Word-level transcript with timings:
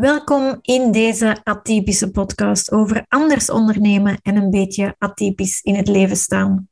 Welkom 0.00 0.58
in 0.62 0.92
deze 0.92 1.40
atypische 1.44 2.10
podcast 2.10 2.72
over 2.72 3.04
anders 3.08 3.50
ondernemen 3.50 4.18
en 4.22 4.36
een 4.36 4.50
beetje 4.50 4.94
atypisch 4.98 5.60
in 5.62 5.74
het 5.74 5.88
leven 5.88 6.16
staan. 6.16 6.68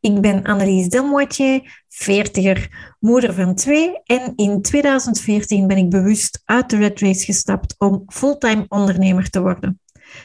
Ik 0.00 0.20
ben 0.20 0.42
Annelies 0.42 0.88
Delmoitier, 0.88 1.84
veertiger, 1.88 2.94
moeder 3.00 3.34
van 3.34 3.54
twee 3.54 4.02
en 4.04 4.32
in 4.36 4.62
2014 4.62 5.66
ben 5.66 5.76
ik 5.76 5.90
bewust 5.90 6.42
uit 6.44 6.70
de 6.70 6.76
Red 6.76 7.00
Race 7.00 7.24
gestapt 7.24 7.74
om 7.78 8.02
fulltime 8.06 8.64
ondernemer 8.68 9.30
te 9.30 9.40
worden. 9.40 9.80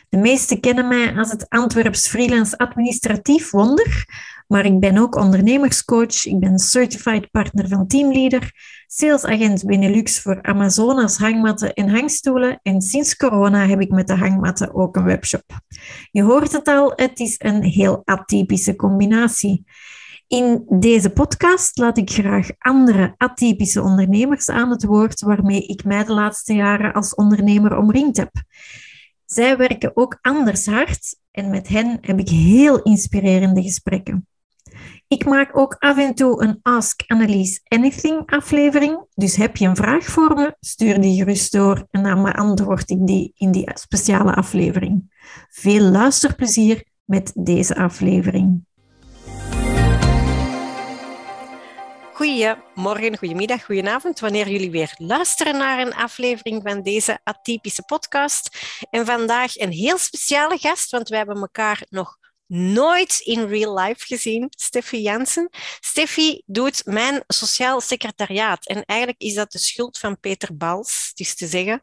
De 0.09 0.17
meesten 0.17 0.59
kennen 0.59 0.87
mij 0.87 1.15
als 1.15 1.31
het 1.31 1.49
Antwerps 1.49 2.07
freelance 2.07 2.57
administratief 2.57 3.51
wonder, 3.51 4.05
maar 4.47 4.65
ik 4.65 4.79
ben 4.79 4.97
ook 4.97 5.15
ondernemerscoach, 5.15 6.25
ik 6.25 6.39
ben 6.39 6.59
certified 6.59 7.31
partner 7.31 7.67
van 7.67 7.87
Teamleader, 7.87 8.51
salesagent 8.87 9.65
Benelux 9.65 10.21
voor 10.21 10.41
Amazonas 10.41 11.17
hangmatten 11.17 11.73
en 11.73 11.89
hangstoelen 11.89 12.59
en 12.63 12.81
sinds 12.81 13.15
corona 13.15 13.67
heb 13.67 13.81
ik 13.81 13.91
met 13.91 14.07
de 14.07 14.15
hangmatten 14.15 14.73
ook 14.73 14.95
een 14.95 15.03
webshop. 15.03 15.43
Je 16.11 16.23
hoort 16.23 16.51
het 16.51 16.67
al, 16.67 16.93
het 16.95 17.19
is 17.19 17.35
een 17.37 17.63
heel 17.63 18.01
atypische 18.05 18.75
combinatie. 18.75 19.65
In 20.27 20.65
deze 20.69 21.09
podcast 21.09 21.77
laat 21.77 21.97
ik 21.97 22.09
graag 22.09 22.47
andere 22.57 23.13
atypische 23.17 23.81
ondernemers 23.81 24.49
aan 24.49 24.69
het 24.69 24.83
woord 24.83 25.21
waarmee 25.21 25.65
ik 25.65 25.83
mij 25.83 26.03
de 26.03 26.13
laatste 26.13 26.53
jaren 26.53 26.93
als 26.93 27.15
ondernemer 27.15 27.77
omringd 27.77 28.17
heb. 28.17 28.31
Zij 29.25 29.57
werken 29.57 29.91
ook 29.97 30.17
anders 30.21 30.65
hard 30.65 31.19
en 31.31 31.49
met 31.49 31.67
hen 31.67 31.97
heb 32.01 32.19
ik 32.19 32.29
heel 32.29 32.81
inspirerende 32.81 33.61
gesprekken. 33.61 34.27
Ik 35.09 35.25
maak 35.25 35.57
ook 35.57 35.75
af 35.79 35.97
en 35.97 36.15
toe 36.15 36.43
een 36.43 36.59
Ask 36.61 37.03
Annelies 37.07 37.61
Anything 37.67 38.31
aflevering. 38.31 39.05
Dus 39.15 39.35
heb 39.35 39.57
je 39.57 39.67
een 39.67 39.75
vraag 39.75 40.05
voor 40.05 40.33
me, 40.35 40.55
stuur 40.59 41.01
die 41.01 41.17
gerust 41.17 41.51
door 41.51 41.87
en 41.91 42.03
dan 42.03 42.23
beantwoord 42.23 42.89
ik 42.89 43.07
die 43.07 43.31
in 43.35 43.51
die 43.51 43.69
speciale 43.73 44.35
aflevering. 44.35 45.15
Veel 45.49 45.81
luisterplezier 45.81 46.83
met 47.05 47.31
deze 47.35 47.75
aflevering. 47.75 48.65
Goedemorgen, 52.13 53.17
goedemiddag, 53.17 53.65
goedenavond, 53.65 54.19
wanneer 54.19 54.49
jullie 54.49 54.71
weer 54.71 54.93
luisteren 54.97 55.57
naar 55.57 55.79
een 55.79 55.93
aflevering 55.93 56.61
van 56.63 56.81
deze 56.81 57.19
atypische 57.23 57.83
podcast. 57.83 58.57
En 58.89 59.05
vandaag 59.05 59.57
een 59.57 59.71
heel 59.71 59.97
speciale 59.97 60.57
gast, 60.57 60.91
want 60.91 61.09
wij 61.09 61.17
hebben 61.17 61.37
elkaar 61.37 61.85
nog 61.89 62.17
nooit 62.47 63.19
in 63.19 63.45
real 63.45 63.79
life 63.79 64.05
gezien, 64.05 64.47
Steffi 64.49 65.01
Jansen. 65.01 65.49
Steffi 65.79 66.41
doet 66.45 66.81
mijn 66.85 67.23
sociaal 67.27 67.81
secretariaat 67.81 68.65
en 68.65 68.83
eigenlijk 68.85 69.21
is 69.21 69.33
dat 69.33 69.51
de 69.51 69.59
schuld 69.59 69.97
van 69.97 70.19
Peter 70.19 70.57
Bals, 70.57 71.11
dus 71.13 71.35
te 71.35 71.47
zeggen. 71.47 71.81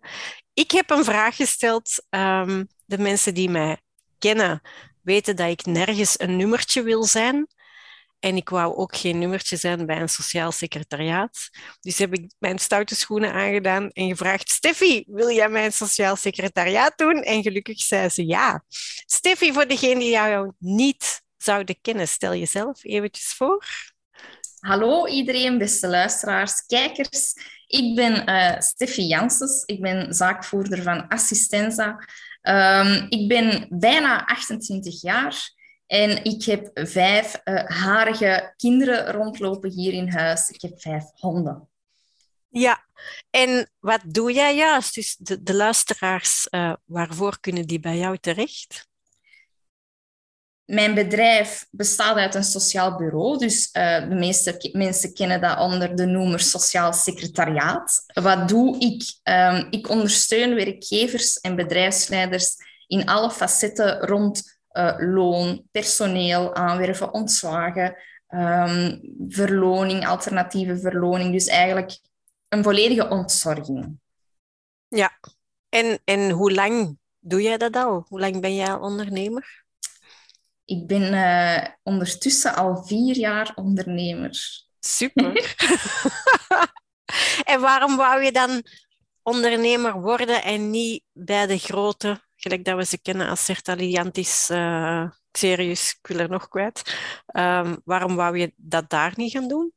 Ik 0.52 0.70
heb 0.70 0.90
een 0.90 1.04
vraag 1.04 1.36
gesteld. 1.36 2.04
Um, 2.10 2.68
de 2.84 2.98
mensen 2.98 3.34
die 3.34 3.50
mij 3.50 3.80
kennen 4.18 4.62
weten 5.02 5.36
dat 5.36 5.48
ik 5.48 5.64
nergens 5.64 6.20
een 6.20 6.36
nummertje 6.36 6.82
wil 6.82 7.04
zijn. 7.04 7.46
En 8.24 8.36
ik 8.36 8.48
wou 8.48 8.76
ook 8.76 8.96
geen 8.96 9.18
nummertje 9.18 9.56
zijn 9.56 9.86
bij 9.86 10.00
een 10.00 10.08
sociaal 10.08 10.52
secretariaat. 10.52 11.50
Dus 11.80 11.98
heb 11.98 12.12
ik 12.12 12.32
mijn 12.38 12.58
stoute 12.58 12.94
schoenen 12.94 13.32
aangedaan 13.32 13.90
en 13.90 14.08
gevraagd: 14.08 14.48
Steffi, 14.48 15.04
wil 15.06 15.30
jij 15.30 15.48
mijn 15.48 15.72
sociaal 15.72 16.16
secretariaat 16.16 16.98
doen? 16.98 17.22
En 17.22 17.42
gelukkig 17.42 17.78
zei 17.78 18.08
ze 18.08 18.26
ja. 18.26 18.64
Steffi, 19.06 19.52
voor 19.52 19.66
degenen 19.66 19.98
die 19.98 20.10
jou 20.10 20.52
niet 20.58 21.22
zouden 21.36 21.80
kennen, 21.80 22.08
stel 22.08 22.34
jezelf 22.34 22.84
eventjes 22.84 23.32
voor. 23.32 23.64
Hallo 24.58 25.06
iedereen, 25.06 25.58
beste 25.58 25.88
luisteraars, 25.88 26.66
kijkers. 26.66 27.34
Ik 27.66 27.94
ben 27.94 28.28
uh, 28.28 28.60
Steffi 28.60 29.02
Janssens. 29.02 29.62
Ik 29.64 29.80
ben 29.80 30.14
zaakvoerder 30.14 30.82
van 30.82 31.08
Assistenza. 31.08 32.04
Um, 32.42 33.06
ik 33.08 33.28
ben 33.28 33.66
bijna 33.70 34.24
28 34.24 35.02
jaar. 35.02 35.52
En 35.94 36.24
ik 36.24 36.44
heb 36.44 36.70
vijf 36.74 37.40
uh, 37.44 37.64
harige 37.64 38.54
kinderen 38.56 39.12
rondlopen 39.12 39.70
hier 39.70 39.92
in 39.92 40.08
huis. 40.08 40.48
Ik 40.48 40.60
heb 40.60 40.80
vijf 40.80 41.04
honden. 41.14 41.68
Ja, 42.48 42.84
en 43.30 43.70
wat 43.78 44.00
doe 44.06 44.32
jij 44.32 44.56
juist? 44.56 44.94
Dus 44.94 45.16
de, 45.18 45.42
de 45.42 45.54
luisteraars, 45.54 46.46
uh, 46.50 46.74
waarvoor 46.84 47.40
kunnen 47.40 47.66
die 47.66 47.80
bij 47.80 47.98
jou 47.98 48.18
terecht? 48.18 48.88
Mijn 50.64 50.94
bedrijf 50.94 51.66
bestaat 51.70 52.16
uit 52.16 52.34
een 52.34 52.44
sociaal 52.44 52.96
bureau, 52.96 53.38
dus 53.38 53.68
uh, 53.72 54.08
de 54.08 54.14
meeste 54.14 54.70
mensen 54.72 55.14
kennen 55.14 55.40
dat 55.40 55.58
onder 55.58 55.96
de 55.96 56.06
noemer 56.06 56.40
sociaal 56.40 56.92
secretariaat. 56.92 58.04
Wat 58.06 58.48
doe 58.48 58.78
ik? 58.78 59.02
Um, 59.22 59.66
ik 59.70 59.88
ondersteun 59.88 60.54
werkgevers 60.54 61.40
en 61.40 61.56
bedrijfsleiders 61.56 62.56
in 62.86 63.06
alle 63.06 63.30
facetten 63.30 63.98
rond 64.00 64.53
uh, 64.74 64.94
loon, 64.98 65.68
personeel 65.70 66.54
aanwerven, 66.54 67.12
ontslagen, 67.12 67.96
um, 68.28 69.00
verloning, 69.28 70.06
alternatieve 70.06 70.78
verloning. 70.78 71.32
Dus 71.32 71.46
eigenlijk 71.46 71.98
een 72.48 72.62
volledige 72.62 73.08
ontzorging. 73.08 73.98
Ja, 74.88 75.18
en, 75.68 76.00
en 76.04 76.30
hoe 76.30 76.52
lang 76.52 76.98
doe 77.18 77.42
jij 77.42 77.56
dat 77.56 77.76
al? 77.76 78.06
Hoe 78.08 78.20
lang 78.20 78.40
ben 78.40 78.54
jij 78.54 78.72
al 78.72 78.80
ondernemer? 78.80 79.64
Ik 80.64 80.86
ben 80.86 81.12
uh, 81.12 81.66
ondertussen 81.82 82.54
al 82.54 82.84
vier 82.84 83.16
jaar 83.16 83.52
ondernemer. 83.54 84.38
Super. 84.80 85.54
en 87.52 87.60
waarom 87.60 87.96
wou 87.96 88.22
je 88.22 88.32
dan 88.32 88.62
ondernemer 89.22 90.00
worden 90.00 90.42
en 90.42 90.70
niet 90.70 91.02
bij 91.12 91.46
de 91.46 91.58
grote 91.58 92.23
gelijk 92.44 92.64
dat 92.64 92.76
we 92.76 92.84
ze 92.84 93.00
kennen 93.00 93.28
als 93.28 93.44
Sertaliantis 93.44 94.50
uh, 94.50 95.10
Xerius, 95.30 95.98
ik 96.00 96.06
wil 96.06 96.18
er 96.18 96.30
nog 96.30 96.48
kwijt. 96.48 96.96
Um, 97.32 97.80
waarom 97.84 98.16
wou 98.16 98.38
je 98.38 98.52
dat 98.56 98.90
daar 98.90 99.12
niet 99.16 99.32
gaan 99.32 99.48
doen? 99.48 99.72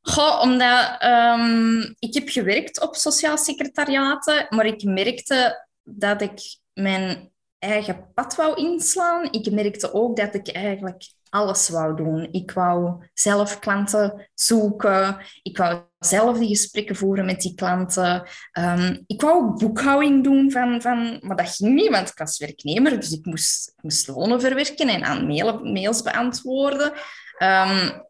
Goh, 0.00 0.40
omdat 0.40 1.02
um, 1.02 1.94
ik 1.98 2.14
heb 2.14 2.28
gewerkt 2.28 2.80
op 2.80 2.94
sociaal 2.94 3.38
secretariaten, 3.38 4.46
maar 4.50 4.66
ik 4.66 4.82
merkte 4.82 5.66
dat 5.82 6.20
ik 6.20 6.40
mijn 6.72 7.30
eigen 7.58 8.12
pad 8.14 8.34
wou 8.34 8.56
inslaan. 8.56 9.32
Ik 9.32 9.50
merkte 9.50 9.92
ook 9.92 10.16
dat 10.16 10.34
ik 10.34 10.48
eigenlijk 10.48 11.04
alles 11.32 11.68
wou 11.68 11.96
doen. 11.96 12.28
Ik 12.30 12.50
wou 12.50 13.04
zelf 13.14 13.58
klanten 13.58 14.30
zoeken. 14.34 15.16
Ik 15.42 15.56
wou 15.56 15.80
zelf 15.98 16.38
die 16.38 16.48
gesprekken 16.48 16.96
voeren 16.96 17.24
met 17.24 17.40
die 17.40 17.54
klanten. 17.54 18.28
Um, 18.58 19.02
ik 19.06 19.20
wou 19.20 19.34
ook 19.34 19.58
boekhouding 19.58 20.24
doen 20.24 20.50
van, 20.50 20.80
van... 20.80 21.18
Maar 21.20 21.36
dat 21.36 21.56
ging 21.56 21.74
niet, 21.74 21.90
want 21.90 22.08
ik 22.08 22.18
was 22.18 22.38
werknemer. 22.38 23.00
Dus 23.00 23.12
ik 23.12 23.24
moest, 23.24 23.68
ik 23.68 23.82
moest 23.82 24.08
lonen 24.08 24.40
verwerken 24.40 24.88
en 24.88 25.04
aan 25.04 25.26
mail, 25.26 25.64
mails 25.64 26.02
beantwoorden. 26.02 26.92
Um, 27.38 28.06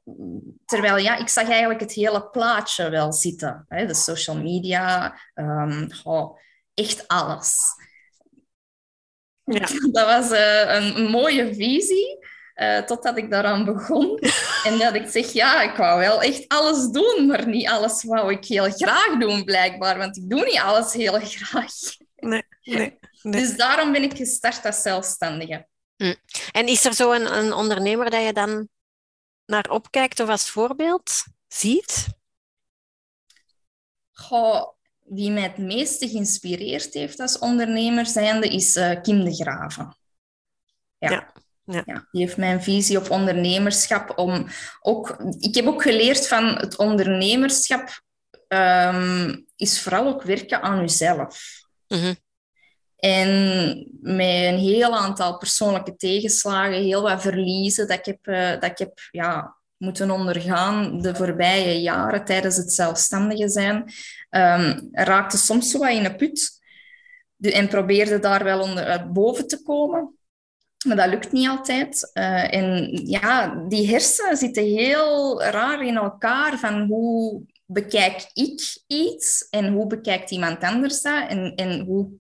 terwijl 0.65 0.97
ja, 0.97 1.17
ik 1.17 1.29
zag 1.29 1.49
eigenlijk 1.49 1.81
het 1.81 1.93
hele 1.93 2.29
plaatje 2.31 2.91
wel 2.91 3.13
zitten. 3.13 3.65
Hè? 3.69 3.87
De 3.87 3.95
social 3.95 4.37
media, 4.37 5.15
um, 5.35 5.89
oh, 6.05 6.39
echt 6.75 7.09
alles. 7.09 7.57
Ja. 9.45 9.67
Dat 9.93 10.07
was 10.07 10.31
uh, 10.31 10.75
een 10.75 11.11
mooie 11.11 11.55
visie. 11.55 12.22
Uh, 12.57 12.79
totdat 12.79 13.17
ik 13.17 13.31
daaraan 13.31 13.65
begon. 13.65 14.19
En 14.67 14.79
dat 14.79 14.95
ik 14.95 15.09
zeg, 15.09 15.33
ja, 15.33 15.63
ik 15.63 15.77
wou 15.77 15.99
wel 15.99 16.23
echt 16.23 16.49
alles 16.49 16.91
doen, 16.91 17.27
maar 17.27 17.47
niet 17.47 17.69
alles 17.69 18.03
wou 18.03 18.33
ik 18.33 18.45
heel 18.45 18.71
graag 18.71 19.19
doen, 19.19 19.45
blijkbaar. 19.45 19.99
Want 19.99 20.17
ik 20.17 20.31
doe 20.31 20.45
niet 20.45 20.59
alles 20.59 20.93
heel 20.93 21.21
graag. 21.35 21.73
Nee, 22.17 22.43
nee. 22.63 22.99
Dus 23.23 23.57
daarom 23.57 23.93
ben 23.93 24.03
ik 24.03 24.17
gestart 24.17 24.65
als 24.65 24.83
zelfstandige. 24.83 25.67
Hm. 25.97 26.15
En 26.53 26.67
is 26.67 26.85
er 26.85 26.95
zo 26.95 27.13
een, 27.13 27.37
een 27.37 27.53
ondernemer 27.53 28.11
dat 28.11 28.25
je 28.25 28.33
dan 28.33 28.69
naar 29.47 29.71
opkijkt 29.71 30.21
of 30.21 30.29
als 30.29 30.51
voorbeeld 30.51 31.25
ziet? 31.49 32.07
Goh, 34.13 34.69
wie 34.99 35.31
mij 35.31 35.43
het 35.43 35.59
meeste 35.59 36.09
geïnspireerd 36.09 36.95
heeft 36.95 37.21
als 37.21 37.39
ondernemer 37.39 38.07
zijnde 38.07 38.49
is 38.49 38.77
uh, 38.77 39.01
Kim 39.03 39.25
de 39.25 39.35
Graven. 39.35 39.97
ja. 40.99 41.11
ja. 41.11 41.32
Ja. 41.65 41.83
ja. 41.87 42.09
die 42.11 42.23
heeft 42.23 42.37
mijn 42.37 42.63
visie 42.63 42.99
op 42.99 43.11
ondernemerschap. 43.11 44.19
Om 44.19 44.47
ook, 44.81 45.17
ik 45.39 45.55
heb 45.55 45.67
ook 45.67 45.83
geleerd 45.83 46.29
van 46.29 46.45
het 46.45 46.77
ondernemerschap 46.77 48.03
um, 48.49 49.47
is 49.57 49.83
vooral 49.83 50.07
ook 50.07 50.23
werken 50.23 50.63
aan 50.63 50.81
jezelf. 50.81 51.61
Mm 51.89 52.17
En 52.97 53.29
met 54.01 54.27
een 54.27 54.59
heel 54.59 54.97
aantal 54.97 55.39
persoonlijke 55.39 55.97
tegenslagen, 55.97 56.83
heel 56.83 57.03
wat 57.03 57.23
verliezen 57.23 57.89
dat 57.89 57.99
ik 57.99 58.05
heb, 58.05 58.27
uh, 58.27 58.51
dat 58.51 58.65
ik 58.71 58.79
heb 58.79 58.99
ja, 59.11 59.57
moeten 59.77 60.11
ondergaan 60.11 61.01
de 61.01 61.15
voorbije 61.15 61.81
jaren 61.81 62.25
tijdens 62.25 62.57
het 62.57 62.73
zelfstandige 62.73 63.49
zijn, 63.49 63.77
um, 64.31 64.89
raakte 64.93 65.37
soms 65.37 65.71
zo 65.71 65.79
wat 65.79 65.91
in 65.91 66.05
een 66.05 66.17
put. 66.17 66.61
En 67.41 67.69
probeerde 67.69 68.19
daar 68.19 68.45
wel 68.45 68.61
onder, 68.61 69.13
boven 69.13 69.47
te 69.47 69.63
komen. 69.63 70.17
Maar 70.85 70.97
dat 70.97 71.09
lukt 71.09 71.33
niet 71.33 71.49
altijd. 71.49 72.11
Uh, 72.15 72.55
en 72.55 72.97
ja, 73.07 73.55
die 73.69 73.89
hersenen 73.89 74.37
zitten 74.37 74.65
heel 74.65 75.43
raar 75.43 75.87
in 75.87 75.97
elkaar 75.97 76.59
van 76.59 76.87
hoe 76.87 77.43
bekijk 77.67 78.31
ik 78.33 78.83
iets 78.87 79.49
en 79.51 79.73
hoe 79.73 79.87
bekijkt 79.87 80.31
iemand 80.31 80.63
anders 80.63 81.03
dat? 81.03 81.29
En, 81.29 81.55
en 81.55 81.81
hoe, 81.81 82.11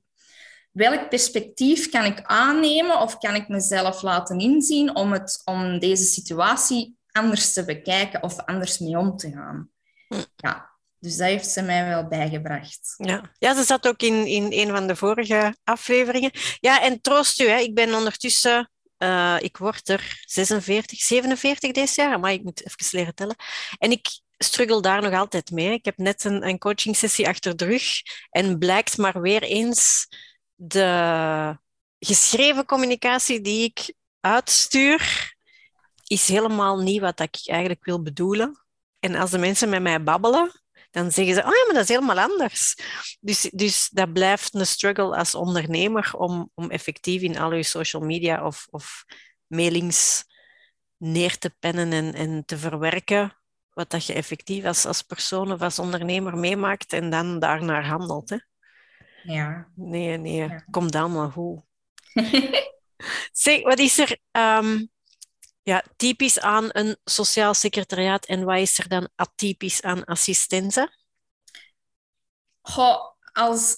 welk 0.72 1.08
perspectief 1.08 1.90
kan 1.90 2.04
ik 2.04 2.22
aannemen 2.22 3.00
of 3.00 3.18
kan 3.18 3.34
ik 3.34 3.48
mezelf 3.48 4.02
laten 4.02 4.38
inzien 4.38 4.96
om, 4.96 5.12
het, 5.12 5.42
om 5.44 5.78
deze 5.78 6.04
situatie 6.04 6.96
anders 7.10 7.52
te 7.52 7.64
bekijken 7.64 8.22
of 8.22 8.44
anders 8.44 8.78
mee 8.78 8.98
om 8.98 9.16
te 9.16 9.30
gaan? 9.30 9.70
Hm. 10.08 10.22
Ja, 10.36 10.71
dus 11.02 11.16
dat 11.16 11.26
heeft 11.26 11.48
ze 11.48 11.62
mij 11.62 11.88
wel 11.88 12.06
bijgebracht. 12.06 12.94
Ja, 12.96 13.30
ja 13.38 13.54
ze 13.54 13.62
zat 13.62 13.88
ook 13.88 14.02
in, 14.02 14.26
in 14.26 14.52
een 14.52 14.70
van 14.70 14.86
de 14.86 14.96
vorige 14.96 15.56
afleveringen. 15.64 16.30
Ja, 16.60 16.82
en 16.82 17.00
troost 17.00 17.40
u, 17.40 17.48
hè. 17.48 17.58
ik 17.58 17.74
ben 17.74 17.94
ondertussen, 17.94 18.70
uh, 18.98 19.36
ik 19.40 19.56
word 19.56 19.88
er 19.88 20.22
46, 20.24 21.00
47 21.00 21.72
deze 21.72 22.02
jaar, 22.02 22.20
maar 22.20 22.32
ik 22.32 22.42
moet 22.42 22.66
even 22.66 22.98
leren 22.98 23.14
tellen. 23.14 23.36
En 23.78 23.90
ik 23.90 24.06
struggle 24.38 24.82
daar 24.82 25.02
nog 25.02 25.12
altijd 25.12 25.50
mee. 25.50 25.72
Ik 25.72 25.84
heb 25.84 25.96
net 25.96 26.24
een, 26.24 26.46
een 26.48 26.58
coaching 26.58 26.96
sessie 26.96 27.28
achter 27.28 27.56
de 27.56 27.64
rug 27.64 27.84
en 28.30 28.58
blijkt 28.58 28.98
maar 28.98 29.20
weer 29.20 29.42
eens 29.42 30.08
de 30.54 31.58
geschreven 31.98 32.64
communicatie 32.64 33.40
die 33.40 33.64
ik 33.64 33.94
uitstuur, 34.20 35.34
is 36.06 36.28
helemaal 36.28 36.78
niet 36.78 37.00
wat 37.00 37.20
ik 37.20 37.38
eigenlijk 37.44 37.84
wil 37.84 38.02
bedoelen. 38.02 38.64
En 38.98 39.14
als 39.14 39.30
de 39.30 39.38
mensen 39.38 39.68
met 39.68 39.82
mij 39.82 40.02
babbelen, 40.02 40.61
dan 40.92 41.10
zeggen 41.10 41.34
ze, 41.34 41.40
oh 41.40 41.46
ja, 41.46 41.64
maar 41.66 41.74
dat 41.74 41.82
is 41.82 41.88
helemaal 41.88 42.18
anders. 42.18 42.76
Dus, 43.20 43.50
dus 43.52 43.88
dat 43.88 44.12
blijft 44.12 44.54
een 44.54 44.66
struggle 44.66 45.16
als 45.16 45.34
ondernemer 45.34 46.12
om, 46.16 46.50
om 46.54 46.70
effectief 46.70 47.22
in 47.22 47.38
al 47.38 47.54
je 47.54 47.62
social 47.62 48.02
media 48.02 48.46
of, 48.46 48.66
of 48.70 49.04
mailings 49.46 50.24
neer 50.96 51.38
te 51.38 51.54
pennen 51.58 51.92
en, 51.92 52.14
en 52.14 52.44
te 52.44 52.58
verwerken 52.58 53.36
wat 53.72 53.90
dat 53.90 54.06
je 54.06 54.12
effectief 54.12 54.64
als, 54.64 54.86
als 54.86 55.02
persoon 55.02 55.52
of 55.52 55.60
als 55.60 55.78
ondernemer 55.78 56.36
meemaakt 56.36 56.92
en 56.92 57.10
dan 57.10 57.38
daarnaar 57.38 57.86
handelt. 57.86 58.30
Hè? 58.30 58.36
Ja. 59.22 59.68
Nee, 59.74 60.16
nee, 60.16 60.34
ja. 60.34 60.64
kom 60.70 60.90
dan 60.90 61.12
maar 61.12 61.28
hoe. 61.28 61.62
zeg, 63.32 63.62
wat 63.62 63.78
is 63.78 63.98
er 63.98 64.18
um, 64.30 64.90
ja, 65.62 65.84
typisch 65.96 66.40
aan 66.40 66.68
een 66.68 66.96
sociaal 67.04 67.54
secretariaat 67.54 68.26
en 68.26 68.44
wat 68.44 68.58
is 68.58 68.78
er 68.78 68.88
dan 68.88 69.08
atypisch 69.14 69.82
aan 69.82 70.04
assistenza? 70.04 70.88
Goh, 72.60 72.98
als, 73.32 73.76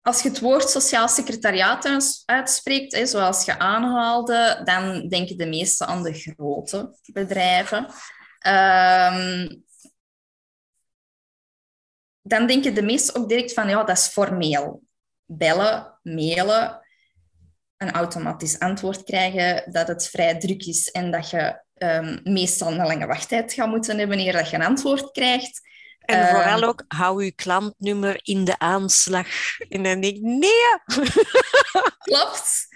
als 0.00 0.22
je 0.22 0.28
het 0.28 0.40
woord 0.40 0.70
sociaal 0.70 1.08
secretariaat 1.08 2.24
uitspreekt, 2.24 2.92
hè, 2.92 3.06
zoals 3.06 3.44
je 3.44 3.58
aanhaalde, 3.58 4.60
dan 4.64 5.08
denken 5.08 5.36
de 5.36 5.46
meesten 5.46 5.86
aan 5.86 6.02
de 6.02 6.12
grote 6.12 6.98
bedrijven. 7.12 7.84
Um, 8.46 9.64
dan 12.22 12.46
denken 12.46 12.74
de 12.74 12.82
meesten 12.82 13.14
ook 13.14 13.28
direct 13.28 13.52
van, 13.52 13.68
ja, 13.68 13.84
dat 13.84 13.96
is 13.96 14.06
formeel. 14.06 14.82
Bellen, 15.24 15.98
mailen, 16.02 16.80
een 17.80 17.90
automatisch 17.90 18.58
antwoord 18.58 19.04
krijgen, 19.04 19.72
dat 19.72 19.88
het 19.88 20.08
vrij 20.08 20.38
druk 20.38 20.66
is 20.66 20.90
en 20.90 21.10
dat 21.10 21.30
je 21.30 21.62
um, 21.78 22.20
meestal 22.24 22.68
een 22.68 22.86
lange 22.86 23.06
wachttijd 23.06 23.52
gaat 23.52 23.68
moeten 23.68 23.98
hebben 23.98 24.16
wanneer 24.16 24.32
dat 24.32 24.50
je 24.50 24.56
een 24.56 24.64
antwoord 24.64 25.10
krijgt. 25.10 25.60
En 26.00 26.28
vooral 26.28 26.58
ehm, 26.58 26.68
ook, 26.68 26.84
hou 26.88 27.24
je 27.24 27.32
klantnummer 27.32 28.20
in 28.22 28.44
de 28.44 28.58
aanslag. 28.58 29.26
En 29.68 29.82
dan 29.82 30.00
denk 30.00 30.16
ik, 30.16 30.22
nee! 30.22 30.50
Klopt. 31.98 32.68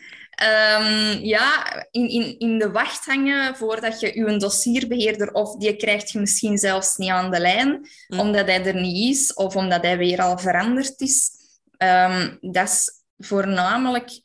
Um, 0.43 1.19
ja, 1.25 1.65
in, 1.91 2.09
in, 2.09 2.39
in 2.39 2.59
de 2.59 2.71
wacht 2.71 3.05
hangen 3.05 3.57
voordat 3.57 4.01
je 4.01 4.19
je 4.19 4.37
dossierbeheerder, 4.37 5.33
of 5.33 5.57
die 5.57 5.77
krijgt 5.77 6.11
je 6.11 6.19
misschien 6.19 6.59
zelfs 6.59 6.97
niet 6.97 7.11
aan 7.11 7.31
de 7.31 7.41
lijn, 7.41 7.89
hm. 8.07 8.19
omdat 8.19 8.47
hij 8.47 8.65
er 8.65 8.81
niet 8.81 9.17
is, 9.17 9.35
of 9.35 9.57
omdat 9.57 9.83
hij 9.83 9.99
weer 9.99 10.23
al 10.23 10.39
veranderd 10.39 11.01
is. 11.01 11.31
Um, 11.79 12.39
dat 12.41 12.69
is 12.69 13.03
voornamelijk 13.19 14.21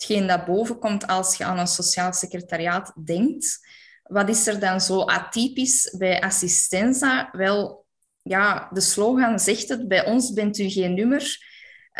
hetgeen 0.00 0.26
dat 0.26 0.44
boven 0.44 0.78
komt 0.78 1.06
als 1.06 1.36
je 1.36 1.44
aan 1.44 1.58
een 1.58 1.66
sociaal 1.66 2.12
secretariaat 2.12 2.92
denkt. 3.04 3.68
Wat 4.02 4.28
is 4.28 4.46
er 4.46 4.60
dan 4.60 4.80
zo 4.80 5.00
atypisch 5.00 5.94
bij 5.98 6.20
Assistenza? 6.20 7.28
Wel, 7.32 7.86
ja, 8.22 8.68
de 8.72 8.80
slogan 8.80 9.38
zegt 9.38 9.68
het, 9.68 9.88
bij 9.88 10.06
ons 10.06 10.32
bent 10.32 10.58
u 10.58 10.68
geen 10.68 10.94
nummer. 10.94 11.48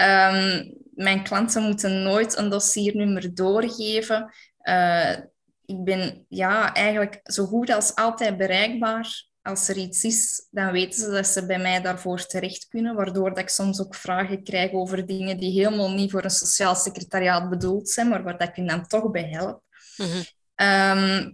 Um, 0.01 0.75
mijn 0.95 1.23
klanten 1.23 1.63
moeten 1.63 2.03
nooit 2.03 2.37
een 2.37 2.49
dossiernummer 2.49 3.35
doorgeven. 3.35 4.35
Uh, 4.63 5.17
ik 5.65 5.85
ben 5.85 6.27
ja, 6.29 6.75
eigenlijk 6.75 7.21
zo 7.23 7.45
goed 7.47 7.71
als 7.71 7.95
altijd 7.95 8.37
bereikbaar. 8.37 9.29
Als 9.51 9.69
er 9.69 9.77
iets 9.77 10.05
is, 10.05 10.47
dan 10.51 10.73
weten 10.73 11.01
ze 11.01 11.11
dat 11.11 11.27
ze 11.27 11.47
bij 11.47 11.59
mij 11.59 11.81
daarvoor 11.83 12.27
terecht 12.27 12.69
kunnen, 12.69 12.95
waardoor 12.95 13.29
dat 13.29 13.39
ik 13.39 13.49
soms 13.49 13.81
ook 13.81 13.95
vragen 13.95 14.43
krijg 14.43 14.73
over 14.73 15.07
dingen 15.07 15.37
die 15.37 15.53
helemaal 15.53 15.91
niet 15.91 16.11
voor 16.11 16.25
een 16.25 16.31
sociaal 16.31 16.75
secretariaat 16.75 17.51
bedoeld 17.51 17.89
zijn, 17.89 18.09
maar 18.09 18.23
waar 18.23 18.39
dat 18.39 18.49
ik 18.49 18.57
hen 18.57 18.67
dan 18.67 18.87
toch 18.87 19.11
bij 19.11 19.29
help. 19.29 19.63
Mhm. 19.97 20.23
Ehm, 20.55 21.31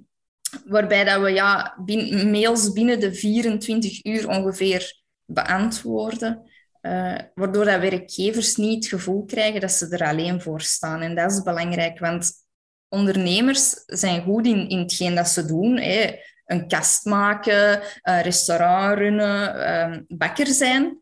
waarbij 0.65 1.05
dat 1.05 1.21
we 1.21 1.31
ja, 1.31 1.77
mails 2.25 2.73
binnen 2.73 3.01
de 3.01 3.15
24 3.15 4.05
uur 4.05 4.29
ongeveer 4.29 5.03
beantwoorden. 5.25 6.51
Uh, 6.83 7.19
waardoor 7.35 7.65
dat 7.65 7.81
werkgevers 7.81 8.57
niet 8.57 8.75
het 8.75 8.87
gevoel 8.87 9.25
krijgen 9.25 9.61
dat 9.61 9.73
ze 9.73 9.89
er 9.89 10.09
alleen 10.09 10.41
voor 10.41 10.61
staan. 10.61 11.01
En 11.01 11.15
dat 11.15 11.33
is 11.33 11.43
belangrijk, 11.43 11.99
want 11.99 12.33
ondernemers 12.89 13.83
zijn 13.87 14.23
goed 14.23 14.47
in, 14.47 14.69
in 14.69 14.79
hetgeen 14.79 15.15
dat 15.15 15.29
ze 15.29 15.47
doen. 15.47 15.77
Hè. 15.77 16.15
Een 16.46 16.69
kast 16.69 17.04
maken, 17.04 17.82
een 18.02 18.22
restaurant 18.22 18.98
runnen, 18.98 19.70
um, 19.81 20.04
bakker 20.08 20.46
zijn. 20.46 20.98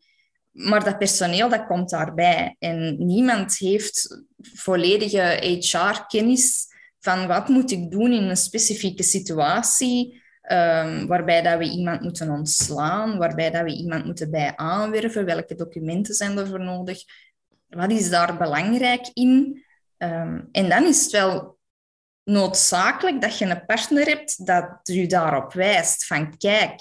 Maar 0.51 0.85
dat 0.85 0.99
personeel 0.99 1.49
dat 1.49 1.67
komt 1.67 1.91
daarbij. 1.91 2.57
En 2.59 3.07
niemand 3.07 3.59
heeft 3.59 4.25
volledige 4.55 5.39
HR-kennis 5.41 6.67
van 7.01 7.27
wat 7.27 7.49
moet 7.49 7.71
ik 7.71 7.91
doen 7.91 8.13
in 8.13 8.23
een 8.23 8.37
specifieke 8.37 9.03
situatie 9.03 10.23
Um, 10.53 11.07
waarbij 11.07 11.43
dat 11.43 11.59
we 11.59 11.65
iemand 11.65 12.01
moeten 12.01 12.31
ontslaan, 12.31 13.19
waarbij 13.19 13.51
dat 13.51 13.63
we 13.63 13.77
iemand 13.77 14.05
moeten 14.05 14.31
bij 14.31 14.57
aanwerven, 14.57 15.25
welke 15.25 15.55
documenten 15.55 16.15
zijn 16.15 16.39
er 16.39 16.47
voor 16.47 16.61
nodig, 16.61 16.99
wat 17.69 17.91
is 17.91 18.11
daar 18.11 18.37
belangrijk 18.37 19.11
in? 19.13 19.65
Um, 19.99 20.49
en 20.53 20.69
dan 20.69 20.85
is 20.85 21.03
het 21.03 21.11
wel 21.11 21.54
noodzakelijk 22.25 23.21
dat 23.21 23.39
je 23.39 23.45
een 23.45 23.67
partner 23.67 24.07
hebt 24.07 24.47
dat 24.47 24.89
u 24.89 25.07
daarop 25.07 25.53
wijst 25.53 26.07
van 26.07 26.37
kijk, 26.37 26.81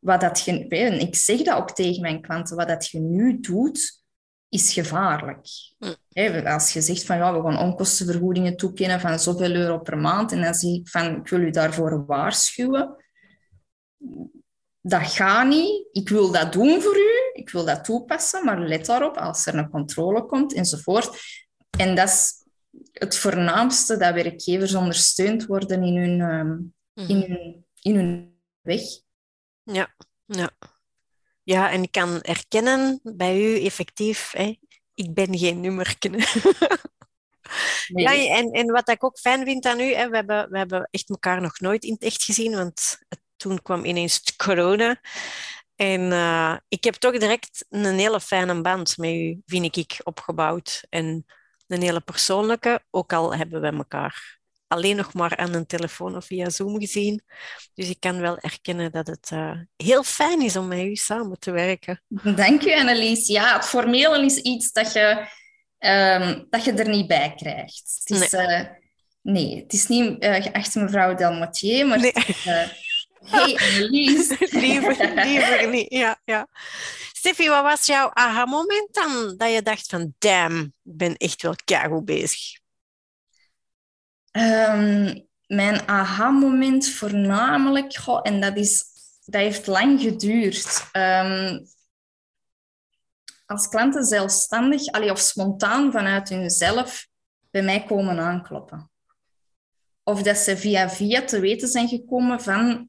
wat 0.00 0.20
dat 0.20 0.40
je, 0.40 0.68
en 0.68 1.00
ik 1.00 1.16
zeg 1.16 1.42
dat 1.42 1.56
ook 1.56 1.70
tegen 1.70 2.00
mijn 2.00 2.22
klanten, 2.22 2.56
wat 2.56 2.68
dat 2.68 2.88
je 2.88 3.00
nu 3.00 3.40
doet, 3.40 4.02
is 4.48 4.72
gevaarlijk. 4.72 5.48
Mm. 5.78 6.46
als 6.46 6.72
je 6.72 6.80
zegt 6.80 7.04
van 7.04 7.16
ja, 7.16 7.34
we 7.34 7.42
gaan 7.42 7.58
onkostenvergoedingen 7.58 8.56
toekennen 8.56 9.00
van 9.00 9.18
zoveel 9.18 9.54
euro 9.54 9.78
per 9.78 9.98
maand 9.98 10.32
en 10.32 10.42
dan 10.42 10.54
zie 10.54 10.80
ik 10.80 10.88
van 10.88 11.16
ik 11.16 11.28
wil 11.28 11.40
u 11.40 11.50
daarvoor 11.50 12.06
waarschuwen, 12.06 12.96
dat 14.80 15.06
gaat 15.06 15.48
niet. 15.48 15.88
Ik 15.92 16.08
wil 16.08 16.32
dat 16.32 16.52
doen 16.52 16.80
voor 16.80 16.96
u, 16.96 17.40
ik 17.40 17.50
wil 17.50 17.64
dat 17.64 17.84
toepassen, 17.84 18.44
maar 18.44 18.60
let 18.60 18.86
daarop 18.86 19.16
als 19.16 19.46
er 19.46 19.54
een 19.54 19.70
controle 19.70 20.26
komt 20.26 20.54
enzovoort. 20.54 21.10
En 21.78 21.94
dat 21.94 22.08
is 22.08 22.39
het 22.92 23.16
voornaamste 23.16 23.96
dat 23.96 24.14
werkgevers 24.14 24.74
ondersteund 24.74 25.46
worden 25.46 25.82
in 25.82 25.96
hun, 25.96 26.20
um, 26.20 26.74
in 26.94 27.16
mhm. 27.16 27.30
hun, 27.30 27.66
in 27.80 27.94
hun 27.94 28.40
weg. 28.60 28.82
Ja, 29.62 29.94
ja. 30.26 30.50
Ja, 31.42 31.70
en 31.70 31.82
ik 31.82 31.92
kan 31.92 32.20
erkennen 32.20 33.00
bij 33.02 33.40
u 33.42 33.64
effectief, 33.64 34.32
hè, 34.32 34.58
ik 34.94 35.14
ben 35.14 35.38
geen 35.38 35.60
nummerken. 35.60 36.14
Nee. 37.88 38.04
Ja, 38.04 38.36
en, 38.36 38.50
en 38.50 38.66
wat 38.66 38.88
ik 38.88 39.04
ook 39.04 39.18
fijn 39.18 39.44
vind 39.44 39.66
aan 39.66 39.80
u, 39.80 39.94
hè, 39.94 40.08
we, 40.08 40.16
hebben, 40.16 40.50
we 40.50 40.58
hebben 40.58 40.88
echt 40.90 41.08
elkaar 41.08 41.40
nog 41.40 41.60
nooit 41.60 41.84
in 41.84 41.92
het 41.92 42.02
echt 42.02 42.22
gezien, 42.22 42.54
want 42.54 42.98
toen 43.36 43.62
kwam 43.62 43.84
ineens 43.84 44.36
corona. 44.36 45.00
En 45.76 46.00
uh, 46.00 46.56
ik 46.68 46.84
heb 46.84 46.94
toch 46.94 47.18
direct 47.18 47.66
een 47.68 47.98
hele 47.98 48.20
fijne 48.20 48.60
band 48.60 48.96
met 48.96 49.10
u, 49.10 49.42
vind 49.46 49.76
ik, 49.76 50.00
opgebouwd. 50.02 50.86
En 50.88 51.24
een 51.70 51.82
hele 51.82 52.00
persoonlijke, 52.00 52.82
ook 52.90 53.12
al 53.12 53.34
hebben 53.34 53.60
we 53.60 53.66
elkaar 53.66 54.40
alleen 54.70 54.96
nog 54.96 55.14
maar 55.14 55.36
aan 55.36 55.54
een 55.54 55.66
telefoon 55.66 56.16
of 56.16 56.24
via 56.24 56.50
Zoom 56.50 56.78
gezien. 56.78 57.22
Dus 57.74 57.88
ik 57.88 58.00
kan 58.00 58.20
wel 58.20 58.38
erkennen 58.38 58.92
dat 58.92 59.06
het 59.06 59.30
uh, 59.32 59.52
heel 59.76 60.02
fijn 60.02 60.42
is 60.42 60.56
om 60.56 60.68
met 60.68 60.78
u 60.78 60.96
samen 60.96 61.38
te 61.38 61.50
werken. 61.50 62.02
Dank 62.36 62.64
u, 62.64 62.74
Annelies. 62.74 63.26
Ja, 63.26 63.54
het 63.56 63.64
formele 63.64 64.24
is 64.24 64.36
iets 64.36 64.72
dat 64.72 64.92
je, 64.92 65.26
um, 65.78 66.46
dat 66.50 66.64
je 66.64 66.72
er 66.72 66.88
niet 66.88 67.06
bij 67.06 67.34
krijgt. 67.36 68.00
Het 68.04 68.22
is, 68.22 68.30
nee. 68.30 68.46
Uh, 68.46 68.66
nee, 69.22 69.62
het 69.62 69.72
is 69.72 69.86
niet 69.86 70.24
uh, 70.24 70.34
geachte 70.34 70.80
mevrouw 70.80 71.14
Delmotier, 71.14 71.86
maar 71.86 72.00
nee. 72.00 72.12
Hey 73.24 73.58
Annelies. 73.58 74.28
liever, 74.50 75.14
liever 75.14 75.68
niet, 75.68 75.92
ja. 75.92 76.20
ja. 76.24 76.48
Steffi, 77.20 77.48
wat 77.48 77.62
was 77.62 77.86
jouw 77.86 78.10
aha-moment 78.12 78.88
dan? 78.94 79.34
Dat 79.36 79.52
je 79.52 79.62
dacht 79.62 79.86
van, 79.86 80.14
damn, 80.18 80.60
ik 80.60 80.96
ben 80.96 81.16
echt 81.16 81.42
wel 81.42 81.54
keigoed 81.64 82.04
bezig. 82.04 82.58
Um, 84.32 85.28
mijn 85.46 85.88
aha-moment 85.88 86.88
voornamelijk, 86.88 87.92
en 88.22 88.40
dat 88.40 88.56
is 88.56 88.84
dat 89.24 89.40
heeft 89.40 89.66
lang 89.66 90.00
geduurd. 90.00 90.88
Ehm, 90.92 91.64
als 93.46 93.68
klanten 93.68 94.04
zelfstandig 94.04 94.86
allee, 94.86 95.10
of 95.10 95.18
spontaan 95.18 95.92
vanuit 95.92 96.28
hunzelf 96.28 97.08
bij 97.50 97.62
mij 97.62 97.84
komen 97.84 98.18
aankloppen. 98.18 98.90
Of 100.02 100.22
dat 100.22 100.36
ze 100.36 100.56
via 100.56 100.90
via 100.90 101.24
te 101.24 101.40
weten 101.40 101.68
zijn 101.68 101.88
gekomen 101.88 102.40
van 102.40 102.88